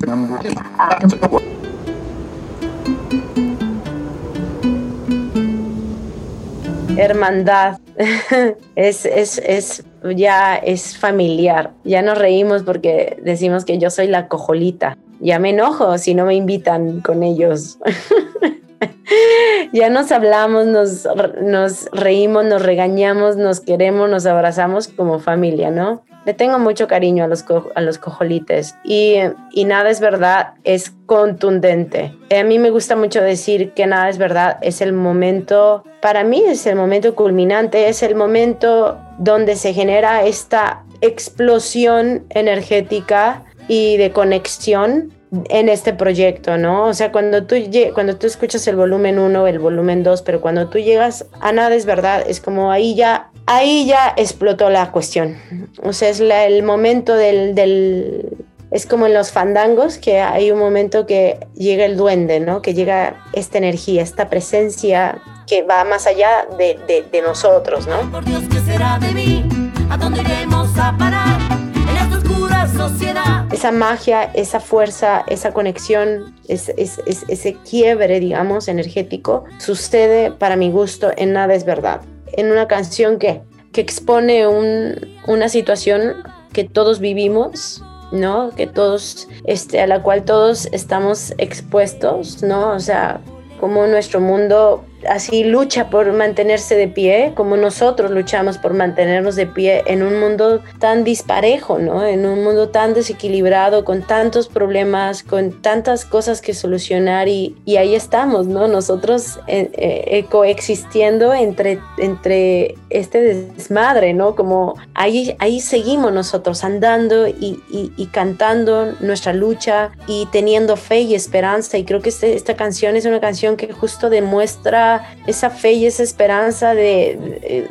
hermandad, 6.98 7.78
es, 8.74 9.06
es, 9.06 9.38
es, 9.38 9.84
ya 10.14 10.56
es 10.56 10.96
familiar. 10.96 11.72
Ya 11.84 12.02
nos 12.02 12.18
reímos 12.18 12.62
porque 12.62 13.18
decimos 13.22 13.64
que 13.64 13.78
yo 13.78 13.90
soy 13.90 14.06
la 14.08 14.28
cojolita. 14.28 14.96
Ya 15.20 15.38
me 15.38 15.50
enojo 15.50 15.98
si 15.98 16.14
no 16.14 16.26
me 16.26 16.34
invitan 16.34 17.00
con 17.00 17.22
ellos. 17.22 17.78
ya 19.72 19.90
nos 19.90 20.12
hablamos, 20.12 20.66
nos, 20.66 21.08
nos 21.42 21.88
reímos, 21.92 22.44
nos 22.44 22.62
regañamos, 22.62 23.36
nos 23.36 23.60
queremos, 23.60 24.08
nos 24.08 24.26
abrazamos 24.26 24.88
como 24.88 25.18
familia, 25.18 25.70
¿no? 25.70 26.02
Le 26.28 26.34
tengo 26.34 26.58
mucho 26.58 26.88
cariño 26.88 27.24
a 27.24 27.26
los, 27.26 27.42
a 27.74 27.80
los 27.80 27.96
cojolites 27.96 28.76
y, 28.84 29.14
y, 29.50 29.64
nada 29.64 29.88
es 29.88 29.98
verdad, 29.98 30.52
es 30.62 30.92
contundente. 31.06 32.14
A 32.38 32.44
mí 32.44 32.58
me 32.58 32.68
gusta 32.68 32.96
mucho 32.96 33.22
decir 33.22 33.72
que 33.72 33.86
nada 33.86 34.10
es 34.10 34.18
verdad, 34.18 34.58
es 34.60 34.82
el 34.82 34.92
momento, 34.92 35.84
para 36.02 36.24
mí 36.24 36.42
es 36.46 36.66
el 36.66 36.76
momento 36.76 37.14
culminante, 37.14 37.88
es 37.88 38.02
el 38.02 38.14
momento 38.14 38.98
donde 39.16 39.56
se 39.56 39.72
genera 39.72 40.26
esta 40.26 40.84
explosión 41.00 42.26
energética 42.28 43.44
y 43.66 43.96
de 43.96 44.12
conexión 44.12 45.14
en 45.48 45.68
este 45.68 45.92
proyecto, 45.92 46.56
¿no? 46.56 46.86
O 46.86 46.94
sea, 46.94 47.12
cuando 47.12 47.44
tú, 47.44 47.56
cuando 47.94 48.16
tú 48.16 48.26
escuchas 48.26 48.66
el 48.66 48.76
volumen 48.76 49.18
1, 49.18 49.46
el 49.46 49.58
volumen 49.58 50.02
2, 50.02 50.22
pero 50.22 50.40
cuando 50.40 50.68
tú 50.68 50.78
llegas 50.78 51.26
a 51.40 51.52
nada 51.52 51.74
es 51.74 51.86
verdad, 51.86 52.24
es 52.26 52.40
como 52.40 52.70
ahí 52.70 52.94
ya, 52.94 53.30
ahí 53.48 53.86
ya 53.86 54.12
explotó 54.16 54.70
la 54.70 54.92
cuestión. 54.92 55.36
O 55.82 55.92
sea, 55.92 56.10
es 56.10 56.20
el 56.20 56.62
momento 56.62 57.14
del, 57.14 57.54
del, 57.54 58.36
es 58.70 58.86
como 58.86 59.06
en 59.06 59.14
los 59.14 59.32
fandangos, 59.32 59.98
que 59.98 60.20
hay 60.20 60.52
un 60.52 60.58
momento 60.58 61.06
que 61.06 61.40
llega 61.54 61.84
el 61.86 61.96
duende, 61.96 62.40
¿no? 62.40 62.62
Que 62.62 62.74
llega 62.74 63.24
esta 63.32 63.58
energía, 63.58 64.02
esta 64.02 64.28
presencia 64.28 65.20
que 65.46 65.62
va 65.62 65.82
más 65.84 66.06
allá 66.06 66.46
de, 66.58 66.78
de, 66.86 67.02
de 67.10 67.22
nosotros, 67.22 67.86
¿no? 67.86 68.10
Por 68.10 68.24
Dios, 68.24 68.44
¿qué 68.52 68.60
será 68.60 68.98
de 68.98 69.12
mí? 69.12 69.44
¿A 69.88 69.96
dónde 69.96 70.20
iremos 70.20 70.68
a 70.78 70.94
parar? 70.98 71.40
En 71.74 71.96
esta 71.96 72.18
oscura 72.18 72.68
sociedad. 72.68 73.46
Esa 73.50 73.72
magia, 73.72 74.24
esa 74.34 74.60
fuerza, 74.60 75.24
esa 75.26 75.52
conexión, 75.52 76.36
es, 76.48 76.68
es, 76.76 77.00
es, 77.06 77.24
ese 77.28 77.54
quiebre, 77.54 78.20
digamos, 78.20 78.68
energético, 78.68 79.44
sucede 79.56 80.30
para 80.30 80.56
mi 80.56 80.70
gusto 80.70 81.10
en 81.16 81.32
Nada 81.32 81.54
es 81.54 81.64
Verdad. 81.64 82.02
En 82.32 82.50
una 82.50 82.68
canción 82.68 83.18
que, 83.18 83.42
que 83.72 83.80
expone 83.80 84.46
un, 84.46 84.94
una 85.26 85.48
situación 85.48 86.22
que 86.52 86.64
todos 86.64 87.00
vivimos, 87.00 87.82
¿no? 88.12 88.50
Que 88.54 88.66
todos, 88.66 89.28
este, 89.44 89.80
a 89.80 89.86
la 89.86 90.02
cual 90.02 90.24
todos 90.24 90.66
estamos 90.72 91.34
expuestos, 91.38 92.42
¿no? 92.42 92.72
O 92.72 92.80
sea, 92.80 93.20
como 93.60 93.86
nuestro 93.86 94.20
mundo 94.20 94.84
así 95.08 95.44
lucha 95.44 95.90
por 95.90 96.12
mantenerse 96.12 96.76
de 96.76 96.88
pie, 96.88 97.32
como 97.34 97.56
nosotros 97.56 98.10
luchamos 98.10 98.58
por 98.58 98.74
mantenernos 98.74 99.36
de 99.36 99.46
pie 99.46 99.82
en 99.86 100.02
un 100.02 100.20
mundo 100.20 100.62
tan 100.78 101.04
disparejo, 101.04 101.78
¿no? 101.78 102.04
En 102.04 102.26
un 102.26 102.42
mundo 102.44 102.68
tan 102.68 102.94
desequilibrado, 102.94 103.84
con 103.84 104.02
tantos 104.02 104.48
problemas, 104.48 105.22
con 105.22 105.62
tantas 105.62 106.04
cosas 106.04 106.40
que 106.40 106.54
solucionar 106.54 107.28
y, 107.28 107.56
y 107.64 107.76
ahí 107.76 107.94
estamos, 107.94 108.46
¿no? 108.46 108.68
Nosotros 108.68 109.38
eh, 109.46 109.70
eh, 109.74 110.24
coexistiendo 110.30 111.34
entre, 111.34 111.80
entre 111.98 112.76
este 112.90 113.20
desmadre, 113.20 114.14
¿no? 114.14 114.34
Como 114.34 114.76
ahí, 114.94 115.36
ahí 115.38 115.60
seguimos 115.60 116.12
nosotros 116.12 116.64
andando 116.64 117.26
y, 117.28 117.62
y, 117.70 117.92
y 117.96 118.06
cantando 118.06 118.92
nuestra 119.00 119.32
lucha 119.32 119.90
y 120.06 120.26
teniendo 120.32 120.76
fe 120.76 121.00
y 121.00 121.14
esperanza 121.14 121.78
y 121.78 121.84
creo 121.84 122.00
que 122.00 122.10
este, 122.10 122.34
esta 122.34 122.56
canción 122.56 122.96
es 122.96 123.04
una 123.04 123.20
canción 123.20 123.56
que 123.56 123.72
justo 123.72 124.10
demuestra 124.10 124.97
esa 125.26 125.50
fe 125.50 125.72
y 125.72 125.86
esa 125.86 126.02
esperanza 126.02 126.74
de, 126.74 127.68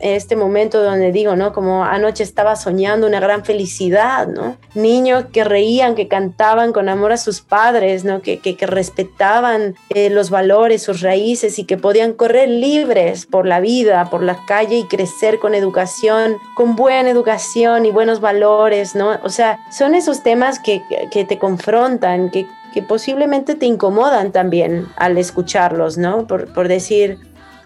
este 0.00 0.34
momento 0.34 0.82
donde 0.82 1.12
digo, 1.12 1.36
¿no? 1.36 1.52
Como 1.52 1.84
anoche 1.84 2.22
estaba 2.22 2.56
soñando 2.56 3.06
una 3.06 3.20
gran 3.20 3.44
felicidad, 3.44 4.26
¿no? 4.26 4.56
Niños 4.74 5.26
que 5.32 5.44
reían, 5.44 5.94
que 5.94 6.08
cantaban 6.08 6.72
con 6.72 6.88
amor 6.88 7.12
a 7.12 7.16
sus 7.16 7.40
padres, 7.42 8.04
¿no? 8.04 8.22
Que, 8.22 8.38
que, 8.38 8.66
respetaban 8.66 9.74
eh, 9.90 10.10
los 10.10 10.30
valores, 10.30 10.82
sus 10.82 11.00
raíces 11.02 11.58
y 11.58 11.64
que 11.64 11.76
podían 11.76 12.12
correr 12.14 12.48
libres 12.48 13.26
por 13.26 13.46
la 13.46 13.60
vida, 13.60 14.08
por 14.10 14.22
la 14.22 14.38
calle 14.46 14.78
y 14.78 14.84
crecer 14.84 15.38
con 15.38 15.54
educación, 15.54 16.36
con 16.54 16.76
buena 16.76 17.10
educación 17.10 17.84
y 17.84 17.90
buenos 17.90 18.20
valores, 18.20 18.94
¿no? 18.94 19.18
O 19.22 19.28
sea, 19.28 19.58
son 19.70 19.94
esos 19.94 20.22
temas 20.22 20.58
que, 20.58 20.82
que 21.10 21.24
te 21.24 21.38
confrontan, 21.38 22.30
que 22.30 22.46
que 22.72 22.82
posiblemente 22.82 23.54
te 23.54 23.66
incomodan 23.66 24.32
también 24.32 24.88
al 24.96 25.18
escucharlos, 25.18 25.98
¿no? 25.98 26.26
Por, 26.26 26.52
por 26.52 26.68
decir, 26.68 27.18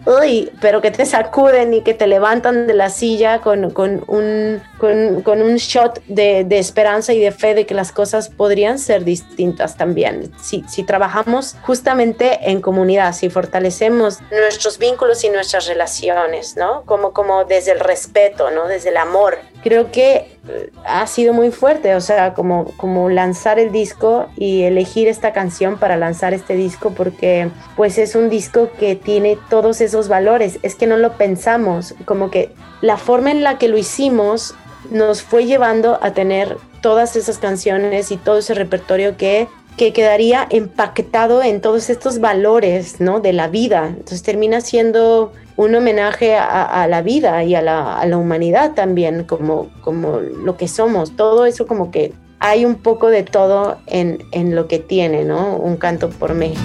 uy, 0.07 0.51
pero 0.61 0.81
que 0.81 0.91
te 0.91 1.07
sacuden 1.07 1.75
y 1.75 1.83
que 1.83 1.95
te 1.95 2.07
levantan 2.07 2.67
de 2.67 2.75
la 2.75 2.91
silla 2.91 3.41
con, 3.41 3.71
con, 3.71 4.05
un, 4.07 4.63
con, 4.79 5.43
un 5.43 5.57
shot 5.57 6.03
de, 6.07 6.45
de, 6.45 6.59
esperanza 6.59 7.13
y 7.13 7.21
de 7.21 7.33
fe 7.33 7.55
de 7.55 7.67
que 7.67 7.75
las 7.75 7.93
cosas 7.93 8.29
podrían 8.29 8.79
ser 8.79 9.05
distintas 9.05 9.77
también. 9.77 10.33
Si, 10.41 10.65
si 10.69 10.83
trabajamos 10.83 11.57
justamente 11.63 12.51
en 12.51 12.61
comunidad, 12.61 13.15
si 13.15 13.31
fortalecemos 13.31 14.19
nuestros 14.31 14.79
vínculos 14.79 15.25
y 15.25 15.31
nuestras 15.31 15.67
relaciones, 15.67 16.57
¿no? 16.57 16.83
Como, 16.85 17.13
como 17.13 17.45
desde 17.45 17.73
el 17.73 17.81
respeto, 17.81 18.51
¿no? 18.51 18.69
Desde 18.69 18.91
el 18.91 18.97
amor. 18.97 19.39
Creo 19.64 19.90
que 19.90 20.28
eh, 20.49 20.71
ha 20.85 21.06
sido 21.06 21.33
muy 21.33 21.50
fuerte, 21.50 21.94
o 21.94 22.00
sea, 22.02 22.35
como, 22.35 22.66
como 22.76 23.09
lanzar 23.09 23.59
el 23.59 23.73
disco 23.73 24.26
y 24.37 24.62
elegir 24.62 25.09
esta 25.09 25.33
canción 25.33 25.78
para 25.78 25.97
lanzar 25.97 26.35
este 26.35 26.54
disco 26.54 26.90
porque 26.90 27.49
pues 27.75 27.97
es 27.97 28.14
un 28.14 28.28
disco 28.28 28.68
que 28.78 28.94
tiene 28.94 29.38
todos 29.49 29.80
esos 29.80 30.09
valores, 30.09 30.59
es 30.62 30.75
que 30.75 30.87
no 30.87 30.99
lo 30.99 31.14
pensamos, 31.14 31.94
como 32.04 32.30
que 32.30 32.52
la 32.83 32.99
forma 32.99 33.30
en 33.30 33.42
la 33.42 33.56
que 33.56 33.68
lo 33.68 33.78
hicimos 33.78 34.54
nos 34.90 35.23
fue 35.23 35.47
llevando 35.47 35.99
a 36.02 36.12
tener 36.12 36.59
todas 36.83 37.16
esas 37.16 37.38
canciones 37.38 38.12
y 38.12 38.18
todo 38.18 38.38
ese 38.38 38.52
repertorio 38.52 39.16
que, 39.16 39.49
que 39.76 39.93
quedaría 39.93 40.47
empaquetado 40.50 41.43
en 41.43 41.61
todos 41.61 41.90
estos 41.90 42.21
valores, 42.21 43.00
¿no? 43.00 43.21
De 43.21 43.33
la 43.33 43.49
vida. 43.49 43.88
Entonces 43.88 44.23
termina 44.23 44.61
siendo 44.61 45.33
un 45.57 45.75
homenaje 45.75 46.37
a, 46.37 46.87
la 46.88 47.02
vida 47.02 47.45
y 47.45 47.54
a 47.54 47.62
la, 47.62 47.99
a 47.99 48.07
la, 48.07 48.16
humanidad 48.16 48.75
también, 48.75 49.25
como, 49.25 49.71
como 49.83 50.19
lo 50.19 50.57
que 50.57 50.69
somos. 50.69 51.16
Todo 51.16 51.47
eso 51.47 51.66
como 51.66 51.90
que 51.90 52.12
hay 52.40 52.64
un 52.64 52.76
poco 52.76 53.09
de 53.09 53.23
todo 53.23 53.78
en, 53.87 54.19
en 54.33 54.54
lo 54.54 54.69
que 54.69 54.78
tiene, 54.78 55.25
¿no? 55.25 55.57
Un 55.57 55.76
canto 55.76 56.11
por 56.11 56.35
México. 56.35 56.61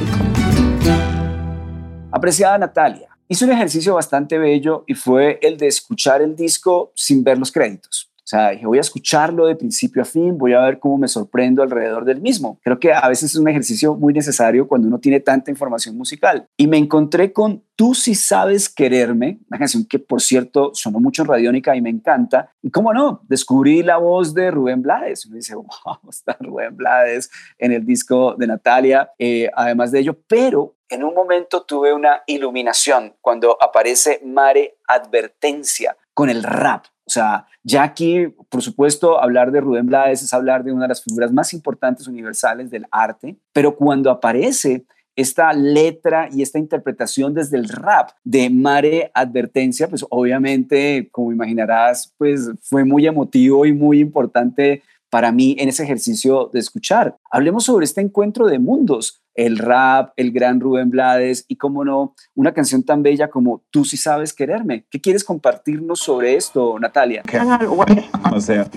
Apreciada 2.12 2.58
Natalia, 2.58 3.10
hice 3.28 3.46
un 3.46 3.52
ejercicio 3.52 3.94
bastante 3.94 4.38
bello 4.38 4.84
y 4.88 4.96
fue 4.96 5.40
el 5.42 5.58
de 5.58 5.68
escuchar 5.68 6.22
el 6.22 6.36
disco 6.36 6.92
sin 6.96 7.24
ver 7.24 7.38
los 7.38 7.52
créditos. 7.52 8.09
O 8.30 8.36
sea, 8.38 8.52
dije, 8.52 8.68
voy 8.68 8.78
a 8.78 8.82
escucharlo 8.82 9.48
de 9.48 9.56
principio 9.56 10.04
a 10.04 10.06
fin, 10.06 10.38
voy 10.38 10.54
a 10.54 10.62
ver 10.62 10.78
cómo 10.78 11.00
me 11.00 11.08
sorprendo 11.08 11.64
alrededor 11.64 12.06
del 12.06 12.22
mismo. 12.22 12.60
Creo 12.62 12.80
que 12.80 12.94
a 12.94 13.08
veces 13.08 13.32
es 13.32 13.40
un 13.40 13.50
ejercicio 13.50 13.96
muy 13.96 14.14
necesario 14.14 14.68
cuando 14.68 14.88
uno 14.88 15.00
tiene 15.00 15.20
tanta 15.20 15.50
información 15.50 15.98
musical. 15.98 16.46
Y 16.56 16.68
me 16.68 16.78
encontré 16.78 17.34
con 17.34 17.64
Tú 17.80 17.96
si 17.96 18.14
sabes 18.14 18.68
quererme, 18.68 19.40
una 19.50 19.58
canción 19.58 19.86
que 19.86 20.00
por 20.00 20.20
cierto 20.20 20.72
sonó 20.74 21.00
mucho 21.00 21.22
en 21.22 21.30
Radiónica 21.30 21.78
y 21.78 21.82
me 21.82 21.90
encanta. 21.90 22.52
Y 22.62 22.72
cómo 22.72 22.94
no, 22.94 23.22
descubrí 23.30 23.84
la 23.84 23.96
voz 23.96 24.34
de 24.34 24.52
Rubén 24.52 24.82
Blades. 24.82 25.26
Uno 25.26 25.38
dice, 25.38 25.56
wow, 25.56 25.98
está 26.10 26.36
Rubén 26.42 26.76
Blades 26.76 27.32
en 27.58 27.72
el 27.72 27.86
disco 27.86 28.36
de 28.38 28.48
Natalia, 28.48 29.14
eh, 29.18 29.50
además 29.56 29.94
de 29.94 30.00
ello. 30.00 30.18
Pero 30.28 30.76
en 30.90 31.06
un 31.06 31.14
momento 31.14 31.62
tuve 31.62 31.94
una 31.94 32.22
iluminación 32.28 33.16
cuando 33.22 33.58
aparece 33.64 34.20
Mare 34.26 34.76
Advertencia 34.86 35.96
con 36.14 36.30
el 36.30 36.44
rap. 36.44 36.84
O 37.10 37.12
sea, 37.12 37.48
ya 37.64 37.82
aquí, 37.82 38.28
por 38.50 38.62
supuesto, 38.62 39.20
hablar 39.20 39.52
de 39.52 39.62
Rubén 39.62 39.88
Blades 39.88 40.22
es 40.22 40.32
hablar 40.32 40.64
de 40.64 40.72
una 40.72 40.84
de 40.84 40.90
las 40.90 41.04
figuras 41.04 41.34
más 41.34 41.56
importantes 41.56 42.08
universales 42.08 42.70
del 42.70 42.86
arte, 42.92 43.36
pero 43.52 43.76
cuando 43.76 44.12
aparece 44.12 44.86
esta 45.16 45.52
letra 45.54 46.30
y 46.32 46.44
esta 46.44 46.60
interpretación 46.60 47.34
desde 47.34 47.58
el 47.58 47.68
rap 47.68 48.12
de 48.24 48.52
Mare 48.52 49.10
Advertencia, 49.16 49.88
pues 49.88 50.06
obviamente, 50.12 51.10
como 51.12 51.32
imaginarás, 51.32 52.14
pues 52.16 52.52
fue 52.62 52.86
muy 52.86 53.08
emotivo 53.08 53.66
y 53.66 53.74
muy 53.74 54.02
importante 54.02 54.84
para 55.10 55.32
mí 55.32 55.56
en 55.60 55.70
ese 55.70 55.84
ejercicio 55.84 56.50
de 56.54 56.60
escuchar. 56.60 57.18
Hablemos 57.32 57.66
sobre 57.66 57.86
este 57.86 58.02
encuentro 58.02 58.48
de 58.48 58.60
mundos, 58.60 59.22
el 59.34 59.58
rap, 59.58 60.12
el 60.18 60.32
gran 60.32 60.60
Rubén 60.60 60.90
Blades 60.90 61.46
y, 61.48 61.56
cómo 61.56 61.84
no, 61.86 62.14
una 62.36 62.54
canción 62.54 62.84
tan 62.84 63.04
bella 63.04 63.30
como 63.30 63.64
Tú 63.72 63.86
sí 63.86 63.98
sabes 63.98 64.34
quererme. 64.34 64.86
¿Qué 64.90 65.00
quieres 65.00 65.24
compartirnos 65.24 66.00
sobre 66.00 66.36
esto, 66.36 66.78
Natalia? 66.80 67.24
O 68.34 68.40
sea. 68.42 68.68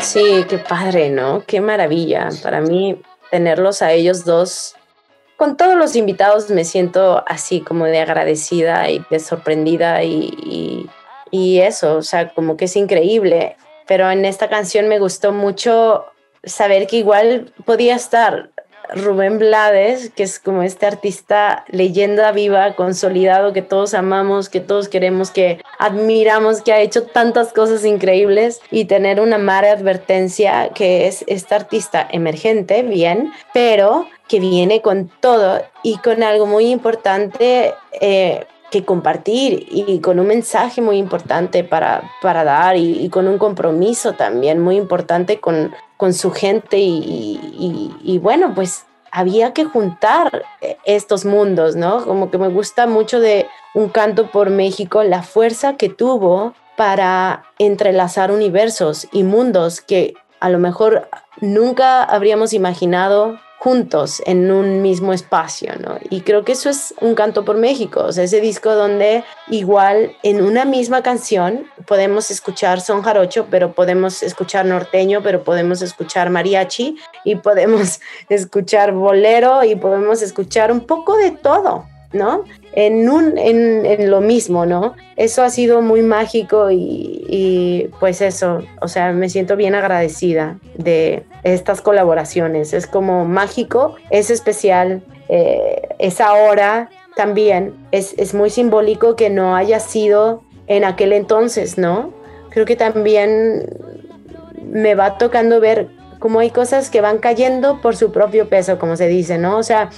Sí, 0.00 0.44
qué 0.48 0.58
padre, 0.58 1.10
¿no? 1.10 1.44
Qué 1.46 1.60
maravilla. 1.60 2.28
Para 2.42 2.60
mí, 2.60 3.00
tenerlos 3.30 3.82
a 3.82 3.92
ellos 3.92 4.24
dos 4.24 4.76
con 5.44 5.58
todos 5.58 5.76
los 5.76 5.94
invitados 5.94 6.48
me 6.48 6.64
siento 6.64 7.22
así 7.26 7.60
como 7.60 7.84
de 7.84 8.00
agradecida 8.00 8.88
y 8.88 9.04
de 9.10 9.20
sorprendida 9.20 10.02
y, 10.02 10.88
eso, 11.30 11.98
o 11.98 12.02
sea, 12.02 12.30
como 12.32 12.56
que 12.56 12.64
es 12.64 12.76
increíble. 12.76 13.58
Pero 13.86 14.10
en 14.10 14.24
esta 14.24 14.48
canción 14.48 14.88
me 14.88 14.98
gustó 14.98 15.32
mucho 15.32 16.06
saber 16.44 16.86
que 16.86 16.96
igual 16.96 17.52
podía 17.66 17.94
estar 17.94 18.52
Rubén 18.94 19.38
Blades, 19.38 20.10
que 20.10 20.22
es 20.22 20.38
como 20.38 20.62
este 20.62 20.86
artista 20.86 21.64
leyenda 21.68 22.32
viva, 22.32 22.74
consolidado, 22.74 23.52
que 23.52 23.62
todos 23.62 23.94
amamos, 23.94 24.48
que 24.48 24.60
todos 24.60 24.88
queremos, 24.88 25.30
que 25.30 25.60
admiramos, 25.78 26.62
que 26.62 26.72
ha 26.72 26.80
hecho 26.80 27.04
tantas 27.04 27.52
cosas 27.52 27.84
increíbles 27.84 28.60
y 28.70 28.86
tener 28.86 29.20
una 29.20 29.38
mare 29.38 29.70
advertencia 29.70 30.70
que 30.74 31.06
es 31.06 31.24
este 31.26 31.54
artista 31.54 32.06
emergente, 32.10 32.82
bien, 32.82 33.32
pero 33.52 34.06
que 34.28 34.40
viene 34.40 34.80
con 34.80 35.10
todo 35.20 35.62
y 35.82 35.98
con 35.98 36.22
algo 36.22 36.46
muy 36.46 36.66
importante. 36.66 37.74
Eh, 38.00 38.46
que 38.74 38.84
compartir 38.84 39.68
y 39.70 40.00
con 40.00 40.18
un 40.18 40.26
mensaje 40.26 40.80
muy 40.80 40.96
importante 40.96 41.62
para, 41.62 42.10
para 42.20 42.42
dar 42.42 42.76
y, 42.76 43.08
con 43.08 43.28
un 43.28 43.38
compromiso 43.38 44.14
también 44.14 44.58
muy 44.60 44.74
importante 44.74 45.38
con, 45.38 45.72
con 45.96 46.12
su 46.12 46.32
gente 46.32 46.78
y, 46.78 47.38
y, 47.56 47.94
y, 48.02 48.18
bueno, 48.18 48.52
pues 48.52 48.84
había 49.12 49.52
que 49.52 49.64
juntar 49.64 50.44
estos 50.84 51.24
mundos, 51.24 51.76
¿no? 51.76 52.04
Como 52.04 52.32
que 52.32 52.38
me 52.38 52.48
gusta 52.48 52.88
mucho 52.88 53.20
de 53.20 53.46
un 53.74 53.90
canto 53.90 54.32
por 54.32 54.50
México, 54.50 55.04
la 55.04 55.22
fuerza 55.22 55.76
que 55.76 55.88
tuvo 55.88 56.54
para 56.76 57.44
entrelazar 57.60 58.32
universos 58.32 59.06
y 59.12 59.22
mundos 59.22 59.80
que 59.80 60.14
a 60.40 60.48
lo 60.48 60.58
mejor 60.58 61.08
nunca 61.40 62.02
habríamos 62.02 62.52
imaginado 62.52 63.38
juntos 63.64 64.22
en 64.26 64.50
un 64.50 64.82
mismo 64.82 65.14
espacio, 65.14 65.72
¿no? 65.80 65.96
Y 66.10 66.20
creo 66.20 66.44
que 66.44 66.52
eso 66.52 66.68
es 66.68 66.92
un 67.00 67.14
canto 67.14 67.46
por 67.46 67.56
México, 67.56 68.04
o 68.04 68.12
sea, 68.12 68.24
ese 68.24 68.42
disco 68.42 68.74
donde 68.74 69.24
igual 69.48 70.14
en 70.22 70.42
una 70.42 70.66
misma 70.66 71.02
canción 71.02 71.64
podemos 71.86 72.30
escuchar 72.30 72.82
son 72.82 73.00
jarocho, 73.00 73.46
pero 73.50 73.72
podemos 73.72 74.22
escuchar 74.22 74.66
norteño, 74.66 75.22
pero 75.22 75.44
podemos 75.44 75.80
escuchar 75.80 76.28
mariachi 76.28 76.98
y 77.24 77.36
podemos 77.36 78.00
escuchar 78.28 78.92
bolero 78.92 79.64
y 79.64 79.76
podemos 79.76 80.20
escuchar 80.20 80.70
un 80.70 80.80
poco 80.80 81.16
de 81.16 81.30
todo, 81.30 81.86
¿no? 82.14 82.44
En, 82.72 83.08
un, 83.10 83.36
en, 83.36 84.10
lo 84.10 84.20
mismo, 84.20 84.64
¿no? 84.64 84.94
Eso 85.16 85.42
ha 85.42 85.50
sido 85.50 85.82
muy 85.82 86.02
mágico 86.02 86.70
y, 86.70 87.90
pues 88.00 88.20
eso, 88.20 88.60
o 88.80 88.88
sea, 88.88 89.12
me 89.12 89.28
siento 89.28 89.56
bien 89.56 89.74
agradecida 89.74 90.58
de 90.76 91.24
estas 91.42 91.80
colaboraciones. 91.80 92.72
Es 92.72 92.86
como 92.86 93.24
mágico, 93.24 93.96
es 94.10 94.30
especial, 94.30 95.02
eh, 95.28 95.82
es 95.98 96.20
ahora 96.20 96.88
también, 97.16 97.74
es, 97.92 98.14
es 98.16 98.34
muy 98.34 98.50
simbólico 98.50 99.16
que 99.16 99.30
no 99.30 99.54
haya 99.56 99.80
sido 99.80 100.42
en 100.66 100.84
aquel 100.84 101.12
entonces, 101.12 101.78
¿no? 101.78 102.12
Creo 102.50 102.64
que 102.64 102.76
también 102.76 103.66
me 104.62 104.94
va 104.94 105.18
tocando 105.18 105.60
ver 105.60 105.88
cómo 106.18 106.40
hay 106.40 106.50
cosas 106.50 106.88
que 106.88 107.00
van 107.00 107.18
cayendo 107.18 107.80
por 107.80 107.96
su 107.96 108.10
propio 108.10 108.48
peso, 108.48 108.78
como 108.78 108.96
se 108.96 109.08
dice, 109.08 109.38
¿no? 109.38 109.58
O 109.58 109.62
sea, 109.62 109.90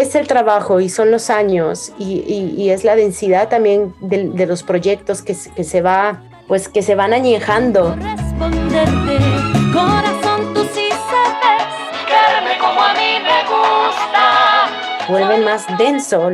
es 0.00 0.14
el 0.14 0.26
trabajo 0.26 0.80
y 0.80 0.88
son 0.88 1.10
los 1.10 1.28
años 1.28 1.92
y, 1.98 2.70
es 2.70 2.82
la 2.82 2.96
densidad 2.96 3.50
también 3.50 3.92
de, 4.00 4.46
los 4.46 4.62
proyectos 4.62 5.20
que, 5.20 5.34
se 5.34 5.82
va 5.82 6.22
pues 6.48 6.68
que 6.70 6.80
se 6.80 6.94
van 6.94 7.12
añejando. 7.12 7.94
Vuelven 15.08 15.44
más 15.44 15.66
denso 15.76 16.30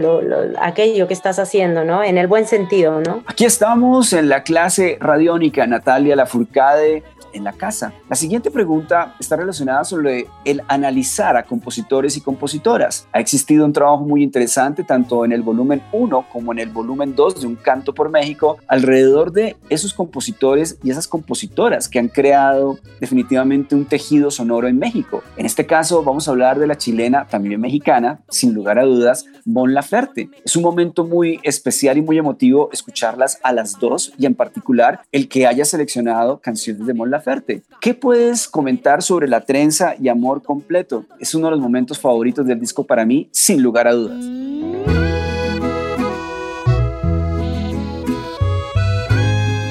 aquello 0.61 1.09
que 1.09 1.15
estás 1.15 1.41
haciendo, 1.41 1.85
¿no? 1.85 2.05
En 2.05 2.17
el 2.17 2.29
buen 2.29 2.47
sentido, 2.47 3.00
¿no? 3.00 3.25
Aquí 3.27 3.45
estamos 3.45 4.12
en 4.12 4.29
la 4.29 4.45
clase 4.45 4.99
radiónica 5.00 5.67
Natalia 5.67 6.15
Lafourcade 6.15 7.03
en 7.32 7.44
la 7.44 7.52
casa. 7.52 7.92
La 8.08 8.16
siguiente 8.16 8.50
pregunta 8.50 9.14
está 9.18 9.37
relacionada 9.37 9.85
sobre 9.85 10.26
el 10.44 10.62
analizar 10.68 11.37
a 11.37 11.44
compositores 11.44 12.16
y 12.16 12.20
compositoras. 12.20 13.06
Ha 13.12 13.20
existido 13.20 13.64
un 13.64 13.73
trabajo 13.73 14.04
muy 14.04 14.23
interesante 14.23 14.85
tanto 14.85 15.25
en 15.25 15.32
el 15.32 15.42
volumen 15.42 15.82
1 15.92 16.26
como 16.32 16.52
en 16.52 16.58
el 16.58 16.70
volumen 16.70 17.14
2 17.14 17.40
de 17.40 17.47
Un 17.47 17.56
canto 17.56 17.94
por 17.94 18.11
México 18.11 18.58
alrededor 18.66 19.32
de 19.32 19.56
esos 19.68 19.94
compositores 19.94 20.78
y 20.82 20.90
esas 20.90 21.08
compositoras 21.08 21.88
que 21.88 21.99
han 21.99 22.08
creado 22.08 22.78
definitivamente 23.00 23.75
un 23.75 23.85
tejido 23.85 24.30
sonoro 24.30 24.68
en 24.68 24.78
México. 24.78 25.23
En 25.37 25.47
este 25.47 25.66
caso 25.66 26.02
vamos 26.02 26.28
a 26.28 26.30
hablar 26.30 26.58
de 26.58 26.66
la 26.66 26.76
chilena, 26.76 27.26
también 27.26 27.61
mexicana, 27.61 28.20
sin 28.28 28.54
lugar 28.54 28.78
a 28.78 28.85
dudas, 28.85 29.26
Bon 29.44 29.73
Laferte. 29.73 30.30
Es 30.44 30.56
un 30.56 30.62
momento 30.62 31.04
muy 31.04 31.40
especial 31.42 31.99
y 31.99 32.02
muy 32.02 32.18
emotivo 32.18 32.70
escucharlas 32.73 33.38
a 33.42 33.52
las 33.52 33.78
dos 33.78 34.12
y 34.18 34.26
en 34.26 34.35
particular 34.35 35.02
el 35.12 35.28
que 35.28 35.47
haya 35.47 35.64
seleccionado 35.64 36.40
canciones 36.40 36.87
de 36.87 36.94
Mon 36.94 37.11
Laferte 37.11 37.18
¿Qué 37.81 37.95
puedes 37.95 38.49
comentar 38.49 39.03
sobre 39.03 39.29
La 39.29 39.41
Trenza 39.41 39.95
y 39.99 40.09
Amor 40.09 40.43
Completo? 40.43 41.05
Es 41.19 41.35
uno 41.35 41.47
de 41.47 41.53
los 41.53 41.61
momentos 41.61 41.99
favoritos 41.99 42.47
del 42.47 42.61
disco 42.61 42.85
para 42.85 43.05
mí, 43.05 43.29
sin 43.33 43.63
lugar 43.63 43.89
a 43.89 43.93
dudas. 43.93 44.25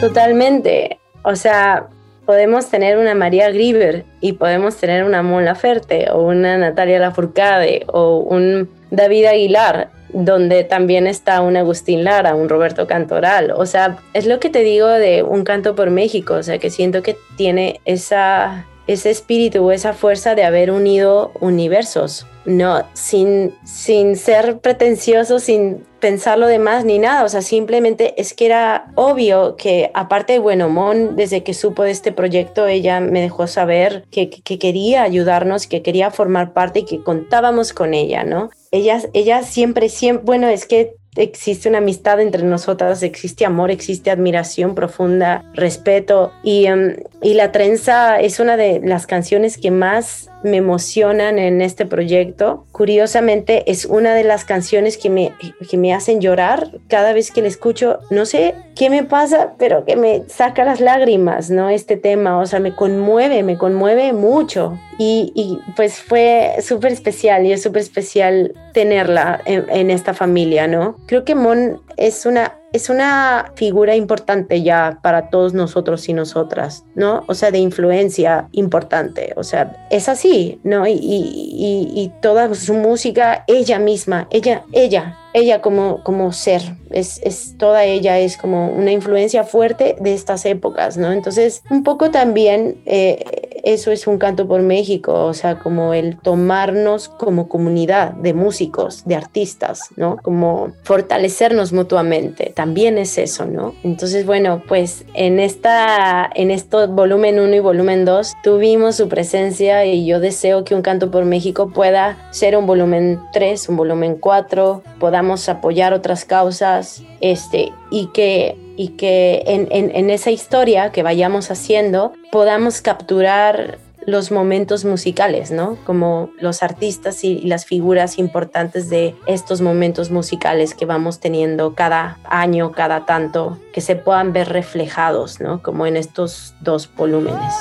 Totalmente. 0.01 0.99
O 1.23 1.35
sea, 1.35 1.87
podemos 2.25 2.67
tener 2.67 2.97
una 2.97 3.15
María 3.15 3.49
Grieber 3.49 4.05
y 4.21 4.33
podemos 4.33 4.77
tener 4.77 5.03
una 5.03 5.23
Mon 5.23 5.45
Laferte 5.45 6.11
o 6.11 6.27
una 6.27 6.57
Natalia 6.57 6.99
Lafourcade 6.99 7.85
o 7.87 8.19
un 8.19 8.69
David 8.91 9.25
Aguilar 9.25 9.89
donde 10.25 10.63
también 10.63 11.07
está 11.07 11.41
un 11.41 11.57
Agustín 11.57 12.03
Lara, 12.03 12.35
un 12.35 12.49
Roberto 12.49 12.87
Cantoral. 12.87 13.51
O 13.51 13.65
sea, 13.65 13.97
es 14.13 14.25
lo 14.25 14.39
que 14.39 14.49
te 14.49 14.59
digo 14.59 14.87
de 14.87 15.23
Un 15.23 15.43
canto 15.43 15.75
por 15.75 15.89
México, 15.89 16.35
o 16.35 16.43
sea, 16.43 16.57
que 16.57 16.69
siento 16.69 17.03
que 17.03 17.17
tiene 17.35 17.81
esa, 17.85 18.65
ese 18.87 19.09
espíritu 19.09 19.63
o 19.63 19.71
esa 19.71 19.93
fuerza 19.93 20.33
de 20.35 20.43
haber 20.43 20.71
unido 20.71 21.31
universos, 21.39 22.25
no, 22.45 22.85
sin, 22.93 23.53
sin 23.65 24.15
ser 24.15 24.59
pretencioso, 24.59 25.39
sin 25.39 25.83
pensarlo 25.99 26.47
de 26.47 26.59
más 26.59 26.85
ni 26.85 26.99
nada, 26.99 27.25
o 27.25 27.29
sea, 27.29 27.41
simplemente 27.41 28.19
es 28.21 28.33
que 28.33 28.45
era 28.45 28.91
obvio 28.95 29.55
que 29.57 29.91
aparte, 29.93 30.39
bueno, 30.39 30.69
Mon, 30.69 31.15
desde 31.15 31.43
que 31.43 31.53
supo 31.53 31.83
de 31.83 31.91
este 31.91 32.11
proyecto, 32.11 32.67
ella 32.67 32.99
me 32.99 33.21
dejó 33.21 33.47
saber 33.47 34.05
que, 34.11 34.29
quería 34.29 35.03
ayudarnos, 35.03 35.67
que 35.67 35.81
quería 35.81 36.11
formar 36.11 36.53
parte 36.53 36.79
y 36.79 36.85
que 36.85 37.03
contábamos 37.03 37.73
con 37.73 37.93
ella, 37.93 38.23
¿no? 38.23 38.49
Ella, 38.77 39.01
ella 39.13 39.41
siempre, 39.41 39.89
siempre, 39.89 40.23
bueno, 40.23 40.47
es 40.47 40.67
que 40.67 40.93
existe 41.15 41.67
una 41.67 41.79
amistad 41.79 42.21
entre 42.21 42.43
nosotras, 42.43 43.01
existe 43.01 43.43
amor, 43.43 43.71
existe 43.71 44.11
admiración 44.11 44.75
profunda, 44.75 45.43
respeto 45.53 46.31
y, 46.43 46.67
em, 46.67 46.97
y 47.23 47.33
La 47.33 47.51
Trenza 47.51 48.19
es 48.19 48.39
una 48.39 48.55
de 48.55 48.81
las 48.83 49.07
canciones 49.07 49.57
que 49.57 49.71
más 49.71 50.29
me 50.43 50.57
emocionan 50.57 51.39
en 51.39 51.61
este 51.61 51.85
proyecto. 51.85 52.65
Curiosamente, 52.71 53.69
es 53.71 53.85
una 53.85 54.13
de 54.13 54.23
las 54.23 54.45
canciones 54.45 54.97
que 54.97 55.09
me, 55.09 55.33
que 55.69 55.77
me 55.77 55.93
hacen 55.93 56.21
llorar 56.21 56.71
cada 56.87 57.13
vez 57.13 57.31
que 57.31 57.41
la 57.41 57.47
escucho. 57.47 57.99
No 58.09 58.25
sé 58.25 58.55
qué 58.75 58.89
me 58.89 59.03
pasa, 59.03 59.53
pero 59.57 59.85
que 59.85 59.95
me 59.95 60.23
saca 60.27 60.63
las 60.63 60.79
lágrimas, 60.79 61.49
¿no? 61.49 61.69
Este 61.69 61.97
tema, 61.97 62.39
o 62.39 62.45
sea, 62.45 62.59
me 62.59 62.75
conmueve, 62.75 63.43
me 63.43 63.57
conmueve 63.57 64.13
mucho. 64.13 64.77
Y, 64.99 65.59
pues 65.75 65.99
fue 65.99 66.55
súper 66.61 66.91
especial 66.91 67.45
y 67.45 67.51
es 67.51 67.61
súper 67.61 67.83
especial 67.83 68.55
tenerla 68.73 69.41
en, 69.45 69.65
en 69.69 69.91
esta 69.91 70.13
familia, 70.13 70.67
¿no? 70.67 70.97
Creo 71.05 71.23
que 71.23 71.35
Mon 71.35 71.81
es 71.97 72.25
una 72.25 72.53
es 72.73 72.89
una 72.89 73.51
figura 73.55 73.95
importante 73.95 74.61
ya 74.61 74.99
para 75.01 75.29
todos 75.29 75.53
nosotros 75.53 76.07
y 76.09 76.13
nosotras, 76.13 76.83
¿no? 76.95 77.23
O 77.27 77.33
sea, 77.33 77.51
de 77.51 77.59
influencia 77.59 78.49
importante, 78.51 79.33
o 79.35 79.43
sea, 79.43 79.87
es 79.89 80.09
así, 80.09 80.59
¿no? 80.63 80.85
Y, 80.85 80.93
y, 80.93 81.91
y 81.95 82.11
toda 82.21 82.53
su 82.55 82.73
música, 82.73 83.43
ella 83.47 83.79
misma, 83.79 84.27
ella, 84.31 84.63
ella, 84.73 85.17
ella 85.33 85.61
como, 85.61 86.03
como 86.03 86.31
ser, 86.33 86.61
es, 86.89 87.19
es, 87.23 87.55
toda 87.57 87.83
ella 87.85 88.19
es 88.19 88.37
como 88.37 88.69
una 88.69 88.91
influencia 88.91 89.43
fuerte 89.43 89.95
de 89.99 90.13
estas 90.13 90.45
épocas, 90.45 90.97
¿no? 90.97 91.11
Entonces, 91.11 91.63
un 91.69 91.83
poco 91.83 92.11
también 92.11 92.81
eh, 92.85 93.46
eso 93.73 93.91
es 93.91 94.07
un 94.07 94.17
canto 94.17 94.47
por 94.47 94.61
México, 94.61 95.25
o 95.25 95.33
sea, 95.33 95.59
como 95.59 95.93
el 95.93 96.17
tomarnos 96.17 97.09
como 97.09 97.49
comunidad 97.49 98.13
de 98.13 98.33
músicos, 98.33 99.03
de 99.05 99.15
artistas, 99.15 99.81
¿no? 99.97 100.17
Como 100.23 100.71
fortalecernos 100.83 101.73
mutuamente, 101.73 102.53
también 102.55 102.97
es 102.97 103.17
eso, 103.17 103.45
¿no? 103.45 103.75
Entonces, 103.83 104.25
bueno, 104.25 104.63
pues 104.67 105.03
en 105.13 105.39
esta, 105.39 106.29
en 106.33 106.49
esto 106.49 106.87
volumen 106.87 107.39
1 107.39 107.55
y 107.55 107.59
volumen 107.59 108.05
2 108.05 108.35
tuvimos 108.41 108.95
su 108.95 109.09
presencia 109.09 109.85
y 109.85 110.05
yo 110.05 110.21
deseo 110.21 110.63
que 110.63 110.73
un 110.73 110.81
canto 110.81 111.11
por 111.11 111.25
México 111.25 111.69
pueda 111.69 112.29
ser 112.31 112.55
un 112.55 112.67
volumen 112.67 113.19
3, 113.33 113.67
un 113.67 113.75
volumen 113.75 114.15
4, 114.15 114.81
podamos 114.99 115.49
apoyar 115.49 115.93
otras 115.93 116.23
causas 116.23 117.03
este, 117.19 117.73
y 117.91 118.07
que, 118.07 118.55
y 118.77 118.89
que 118.89 119.43
en, 119.47 119.67
en 119.71 120.09
esa 120.09 120.31
historia 120.31 120.91
que 120.91 121.03
vayamos 121.03 121.51
haciendo 121.51 122.13
podamos 122.31 122.81
capturar 122.81 123.79
los 124.07 124.31
momentos 124.31 124.85
musicales, 124.85 125.51
¿no? 125.51 125.77
Como 125.85 126.29
los 126.39 126.63
artistas 126.63 127.25
y 127.25 127.41
las 127.41 127.65
figuras 127.65 128.17
importantes 128.17 128.89
de 128.89 129.15
estos 129.25 129.59
momentos 129.59 130.11
musicales 130.11 130.73
que 130.73 130.85
vamos 130.85 131.19
teniendo 131.19 131.75
cada 131.75 132.17
año, 132.23 132.71
cada 132.71 133.05
tanto, 133.05 133.59
que 133.73 133.81
se 133.81 133.97
puedan 133.97 134.31
ver 134.31 134.47
reflejados, 134.47 135.41
¿no? 135.41 135.61
Como 135.61 135.85
en 135.85 135.97
estos 135.97 136.55
dos 136.61 136.89
volúmenes. 136.95 137.53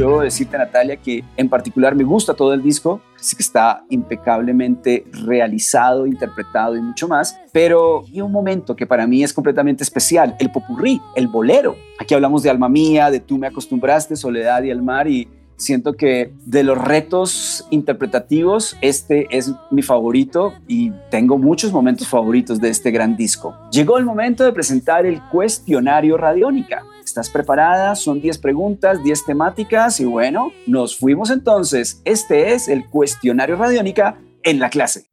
Yo 0.00 0.20
decirte, 0.20 0.56
Natalia, 0.56 0.96
que 0.96 1.22
en 1.36 1.48
particular 1.50 1.94
me 1.94 2.04
gusta 2.04 2.32
todo 2.32 2.54
el 2.54 2.62
disco, 2.62 3.02
que 3.16 3.42
está 3.42 3.84
impecablemente 3.90 5.04
realizado, 5.26 6.06
interpretado 6.06 6.74
y 6.74 6.80
mucho 6.80 7.06
más, 7.06 7.38
pero 7.52 8.04
hay 8.06 8.22
un 8.22 8.32
momento 8.32 8.74
que 8.74 8.86
para 8.86 9.06
mí 9.06 9.22
es 9.22 9.34
completamente 9.34 9.84
especial, 9.84 10.36
el 10.38 10.50
popurrí, 10.50 11.02
el 11.14 11.28
bolero. 11.28 11.76
Aquí 11.98 12.14
hablamos 12.14 12.42
de 12.42 12.48
Alma 12.48 12.70
Mía, 12.70 13.10
de 13.10 13.20
Tú 13.20 13.36
me 13.36 13.46
acostumbraste, 13.46 14.16
Soledad 14.16 14.62
y 14.62 14.70
el 14.70 14.80
mar 14.80 15.06
y 15.06 15.28
siento 15.56 15.92
que 15.92 16.32
de 16.46 16.62
los 16.62 16.78
retos 16.78 17.66
interpretativos, 17.68 18.78
este 18.80 19.26
es 19.30 19.52
mi 19.70 19.82
favorito 19.82 20.54
y 20.66 20.92
tengo 21.10 21.36
muchos 21.36 21.72
momentos 21.72 22.08
favoritos 22.08 22.58
de 22.58 22.70
este 22.70 22.90
gran 22.90 23.16
disco. 23.16 23.54
Llegó 23.70 23.98
el 23.98 24.06
momento 24.06 24.44
de 24.44 24.52
presentar 24.52 25.04
el 25.04 25.20
cuestionario 25.28 26.16
Radiónica. 26.16 26.84
¿Estás 27.10 27.28
preparada? 27.28 27.96
Son 27.96 28.20
10 28.20 28.38
preguntas, 28.38 29.02
10 29.02 29.24
temáticas 29.26 29.98
y 29.98 30.04
bueno, 30.04 30.52
nos 30.68 30.96
fuimos 30.96 31.30
entonces. 31.30 32.00
Este 32.04 32.52
es 32.52 32.68
el 32.68 32.88
cuestionario 32.88 33.56
Radiónica 33.56 34.18
en 34.44 34.60
la 34.60 34.70
clase. 34.70 35.06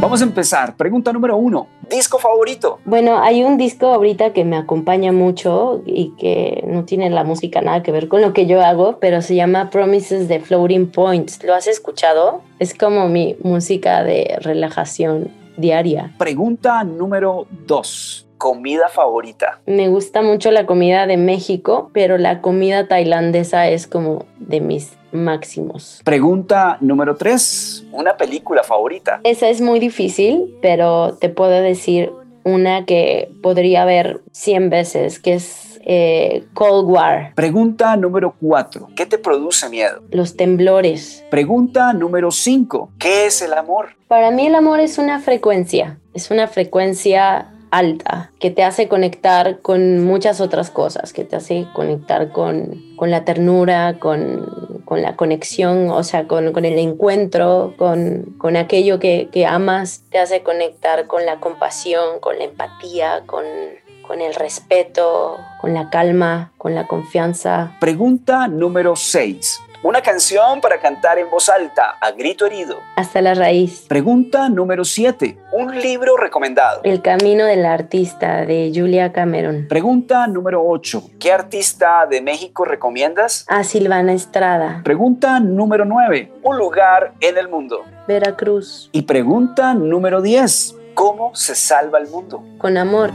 Vamos 0.00 0.20
a 0.22 0.24
empezar. 0.24 0.76
Pregunta 0.76 1.12
número 1.12 1.36
uno. 1.36 1.66
¿Disco 1.90 2.20
favorito? 2.20 2.78
Bueno, 2.84 3.20
hay 3.20 3.42
un 3.42 3.56
disco 3.56 3.88
ahorita 3.88 4.32
que 4.32 4.44
me 4.44 4.56
acompaña 4.56 5.10
mucho 5.10 5.82
y 5.84 6.14
que 6.16 6.62
no 6.64 6.84
tiene 6.84 7.10
la 7.10 7.24
música 7.24 7.60
nada 7.60 7.82
que 7.82 7.90
ver 7.90 8.06
con 8.06 8.22
lo 8.22 8.32
que 8.32 8.46
yo 8.46 8.62
hago, 8.62 9.00
pero 9.00 9.20
se 9.20 9.34
llama 9.34 9.68
Promises 9.70 10.28
de 10.28 10.38
Floating 10.38 10.92
Points. 10.92 11.42
¿Lo 11.42 11.56
has 11.56 11.66
escuchado? 11.66 12.42
Es 12.60 12.72
como 12.72 13.08
mi 13.08 13.36
música 13.42 14.04
de 14.04 14.38
relajación 14.42 15.32
diaria. 15.56 16.14
Pregunta 16.18 16.84
número 16.84 17.48
dos. 17.66 18.27
¿Comida 18.38 18.88
favorita? 18.88 19.60
Me 19.66 19.88
gusta 19.88 20.22
mucho 20.22 20.50
la 20.50 20.64
comida 20.64 21.06
de 21.06 21.16
México, 21.16 21.90
pero 21.92 22.18
la 22.18 22.40
comida 22.40 22.86
tailandesa 22.86 23.68
es 23.68 23.86
como 23.86 24.26
de 24.38 24.60
mis 24.60 24.96
máximos. 25.12 26.00
Pregunta 26.04 26.78
número 26.80 27.16
3. 27.16 27.86
¿Una 27.92 28.16
película 28.16 28.62
favorita? 28.62 29.20
Esa 29.24 29.48
es 29.48 29.60
muy 29.60 29.80
difícil, 29.80 30.56
pero 30.62 31.16
te 31.20 31.28
puedo 31.28 31.60
decir 31.60 32.12
una 32.44 32.84
que 32.84 33.30
podría 33.42 33.84
ver 33.84 34.22
100 34.32 34.70
veces, 34.70 35.18
que 35.18 35.34
es 35.34 35.80
eh, 35.84 36.44
Cold 36.54 36.88
War. 36.88 37.34
Pregunta 37.34 37.96
número 37.96 38.34
4. 38.40 38.90
¿Qué 38.94 39.06
te 39.06 39.18
produce 39.18 39.68
miedo? 39.68 40.02
Los 40.10 40.36
temblores. 40.36 41.24
Pregunta 41.30 41.92
número 41.92 42.30
5. 42.30 42.92
¿Qué 42.98 43.26
es 43.26 43.42
el 43.42 43.52
amor? 43.54 43.96
Para 44.06 44.30
mí 44.30 44.46
el 44.46 44.54
amor 44.54 44.80
es 44.80 44.98
una 44.98 45.20
frecuencia, 45.20 45.98
es 46.14 46.30
una 46.30 46.46
frecuencia 46.46 47.52
alta, 47.70 48.32
que 48.38 48.50
te 48.50 48.62
hace 48.64 48.88
conectar 48.88 49.60
con 49.60 50.04
muchas 50.04 50.40
otras 50.40 50.70
cosas, 50.70 51.12
que 51.12 51.24
te 51.24 51.36
hace 51.36 51.66
conectar 51.74 52.32
con, 52.32 52.82
con 52.96 53.10
la 53.10 53.24
ternura, 53.24 53.98
con, 53.98 54.82
con, 54.84 55.02
la 55.02 55.16
conexión, 55.16 55.90
o 55.90 56.02
sea, 56.02 56.26
con, 56.26 56.52
con 56.52 56.64
el 56.64 56.78
encuentro, 56.78 57.74
con, 57.76 58.56
aquello 58.56 58.98
que, 58.98 59.28
que, 59.30 59.46
amas, 59.46 60.04
te 60.10 60.18
hace 60.18 60.42
conectar 60.42 61.06
con 61.06 61.26
la 61.26 61.40
compasión, 61.40 62.20
con 62.20 62.38
la 62.38 62.44
empatía, 62.44 63.22
con 63.26 64.20
el 64.20 64.34
respeto, 64.34 65.36
con 65.60 65.74
la 65.74 65.90
calma, 65.90 66.52
con 66.56 66.74
la 66.74 66.86
confianza. 66.86 67.76
Pregunta 67.80 68.48
número 68.48 68.96
6. 68.96 69.60
Una 69.80 70.02
canción 70.02 70.60
para 70.60 70.80
cantar 70.80 71.20
en 71.20 71.30
voz 71.30 71.48
alta, 71.48 71.96
a 72.00 72.10
grito 72.10 72.46
herido. 72.46 72.78
Hasta 72.96 73.22
la 73.22 73.34
raíz. 73.34 73.86
Pregunta 73.88 74.48
número 74.48 74.84
7. 74.84 75.38
Un 75.52 75.80
libro 75.80 76.16
recomendado. 76.16 76.80
El 76.82 77.00
camino 77.00 77.44
del 77.44 77.64
artista 77.64 78.44
de 78.44 78.72
Julia 78.74 79.12
Cameron. 79.12 79.66
Pregunta 79.68 80.26
número 80.26 80.64
8. 80.66 81.10
¿Qué 81.20 81.30
artista 81.30 82.06
de 82.10 82.20
México 82.20 82.64
recomiendas? 82.64 83.44
A 83.46 83.62
Silvana 83.62 84.14
Estrada. 84.14 84.80
Pregunta 84.82 85.38
número 85.38 85.84
9. 85.84 86.32
Un 86.42 86.58
lugar 86.58 87.12
en 87.20 87.38
el 87.38 87.48
mundo. 87.48 87.84
Veracruz. 88.08 88.90
Y 88.90 89.02
pregunta 89.02 89.74
número 89.74 90.20
10. 90.20 90.74
¿Cómo 90.94 91.36
se 91.36 91.54
salva 91.54 92.00
el 92.00 92.08
mundo? 92.08 92.42
Con 92.58 92.76
amor. 92.76 93.12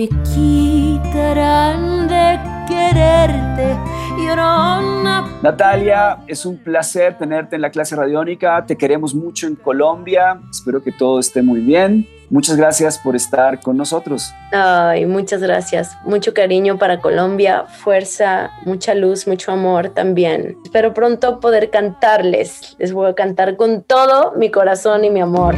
Me 0.00 0.08
quitarán 0.32 2.08
de 2.08 2.40
quererte, 2.66 3.76
llorona. 4.16 5.38
Natalia, 5.42 6.20
es 6.26 6.46
un 6.46 6.56
placer 6.56 7.18
tenerte 7.18 7.56
en 7.56 7.60
la 7.60 7.70
clase 7.70 7.96
radiónica. 7.96 8.64
Te 8.64 8.78
queremos 8.78 9.14
mucho 9.14 9.46
en 9.46 9.56
Colombia. 9.56 10.40
Espero 10.50 10.82
que 10.82 10.90
todo 10.90 11.20
esté 11.20 11.42
muy 11.42 11.60
bien. 11.60 12.08
Muchas 12.30 12.56
gracias 12.56 12.98
por 12.98 13.14
estar 13.14 13.60
con 13.60 13.76
nosotros. 13.76 14.32
Ay, 14.52 15.04
muchas 15.04 15.42
gracias. 15.42 15.94
Mucho 16.06 16.32
cariño 16.32 16.78
para 16.78 16.98
Colombia, 17.02 17.66
fuerza, 17.66 18.52
mucha 18.64 18.94
luz, 18.94 19.26
mucho 19.26 19.52
amor 19.52 19.90
también. 19.90 20.56
Espero 20.64 20.94
pronto 20.94 21.40
poder 21.40 21.68
cantarles. 21.68 22.74
Les 22.78 22.94
voy 22.94 23.10
a 23.10 23.14
cantar 23.14 23.58
con 23.58 23.82
todo 23.82 24.32
mi 24.34 24.50
corazón 24.50 25.04
y 25.04 25.10
mi 25.10 25.20
amor. 25.20 25.56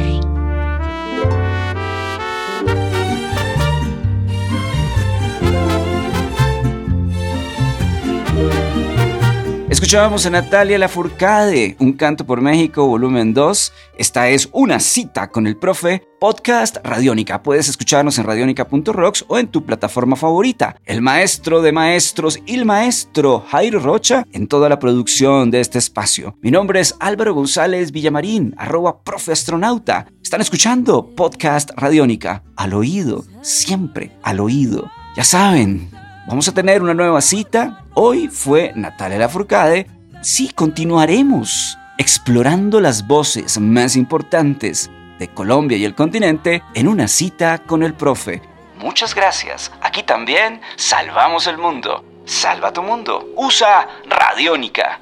Escuchábamos 9.83 10.25
a 10.25 10.29
Natalia 10.29 10.77
Lafourcade, 10.79 11.75
Un 11.77 11.91
Canto 11.91 12.25
por 12.25 12.39
México, 12.39 12.87
volumen 12.87 13.33
2. 13.33 13.73
Esta 13.97 14.29
es 14.29 14.47
Una 14.53 14.79
Cita 14.79 15.29
con 15.29 15.45
el 15.45 15.57
Profe, 15.57 16.01
podcast 16.21 16.77
Radiónica. 16.85 17.43
Puedes 17.43 17.67
escucharnos 17.67 18.17
en 18.17 18.23
radionica.rocks 18.23 19.25
o 19.27 19.37
en 19.37 19.49
tu 19.49 19.65
plataforma 19.65 20.15
favorita. 20.15 20.77
El 20.85 21.01
maestro 21.01 21.61
de 21.61 21.73
maestros 21.73 22.39
y 22.45 22.53
el 22.55 22.63
maestro 22.63 23.43
Jairo 23.49 23.81
Rocha 23.81 24.25
en 24.31 24.47
toda 24.47 24.69
la 24.69 24.79
producción 24.79 25.51
de 25.51 25.59
este 25.59 25.79
espacio. 25.79 26.37
Mi 26.41 26.49
nombre 26.49 26.79
es 26.79 26.95
Álvaro 27.01 27.33
González 27.33 27.91
Villamarín, 27.91 28.55
arroba 28.57 29.03
profe 29.03 29.33
astronauta. 29.33 30.07
Están 30.23 30.39
escuchando 30.39 31.13
podcast 31.13 31.71
Radiónica. 31.75 32.41
Al 32.55 32.73
oído, 32.73 33.25
siempre 33.41 34.13
al 34.23 34.39
oído. 34.39 34.89
Ya 35.17 35.25
saben, 35.25 35.89
Vamos 36.25 36.47
a 36.47 36.53
tener 36.53 36.81
una 36.81 36.93
nueva 36.93 37.21
cita. 37.21 37.83
Hoy 37.93 38.29
fue 38.29 38.71
Natalia 38.75 39.17
Lafourcade. 39.17 39.87
Sí, 40.21 40.49
continuaremos 40.49 41.77
explorando 41.97 42.79
las 42.79 43.05
voces 43.05 43.59
más 43.59 43.95
importantes 43.95 44.89
de 45.19 45.27
Colombia 45.27 45.77
y 45.77 45.85
el 45.85 45.95
continente 45.95 46.63
en 46.73 46.87
una 46.87 47.07
cita 47.07 47.59
con 47.59 47.83
el 47.83 47.93
profe. 47.93 48.41
Muchas 48.77 49.13
gracias. 49.13 49.71
Aquí 49.81 50.03
también 50.03 50.61
salvamos 50.77 51.47
el 51.47 51.57
mundo. 51.57 52.03
Salva 52.25 52.71
tu 52.71 52.81
mundo. 52.83 53.29
Usa 53.35 53.87
Radiónica. 54.07 55.01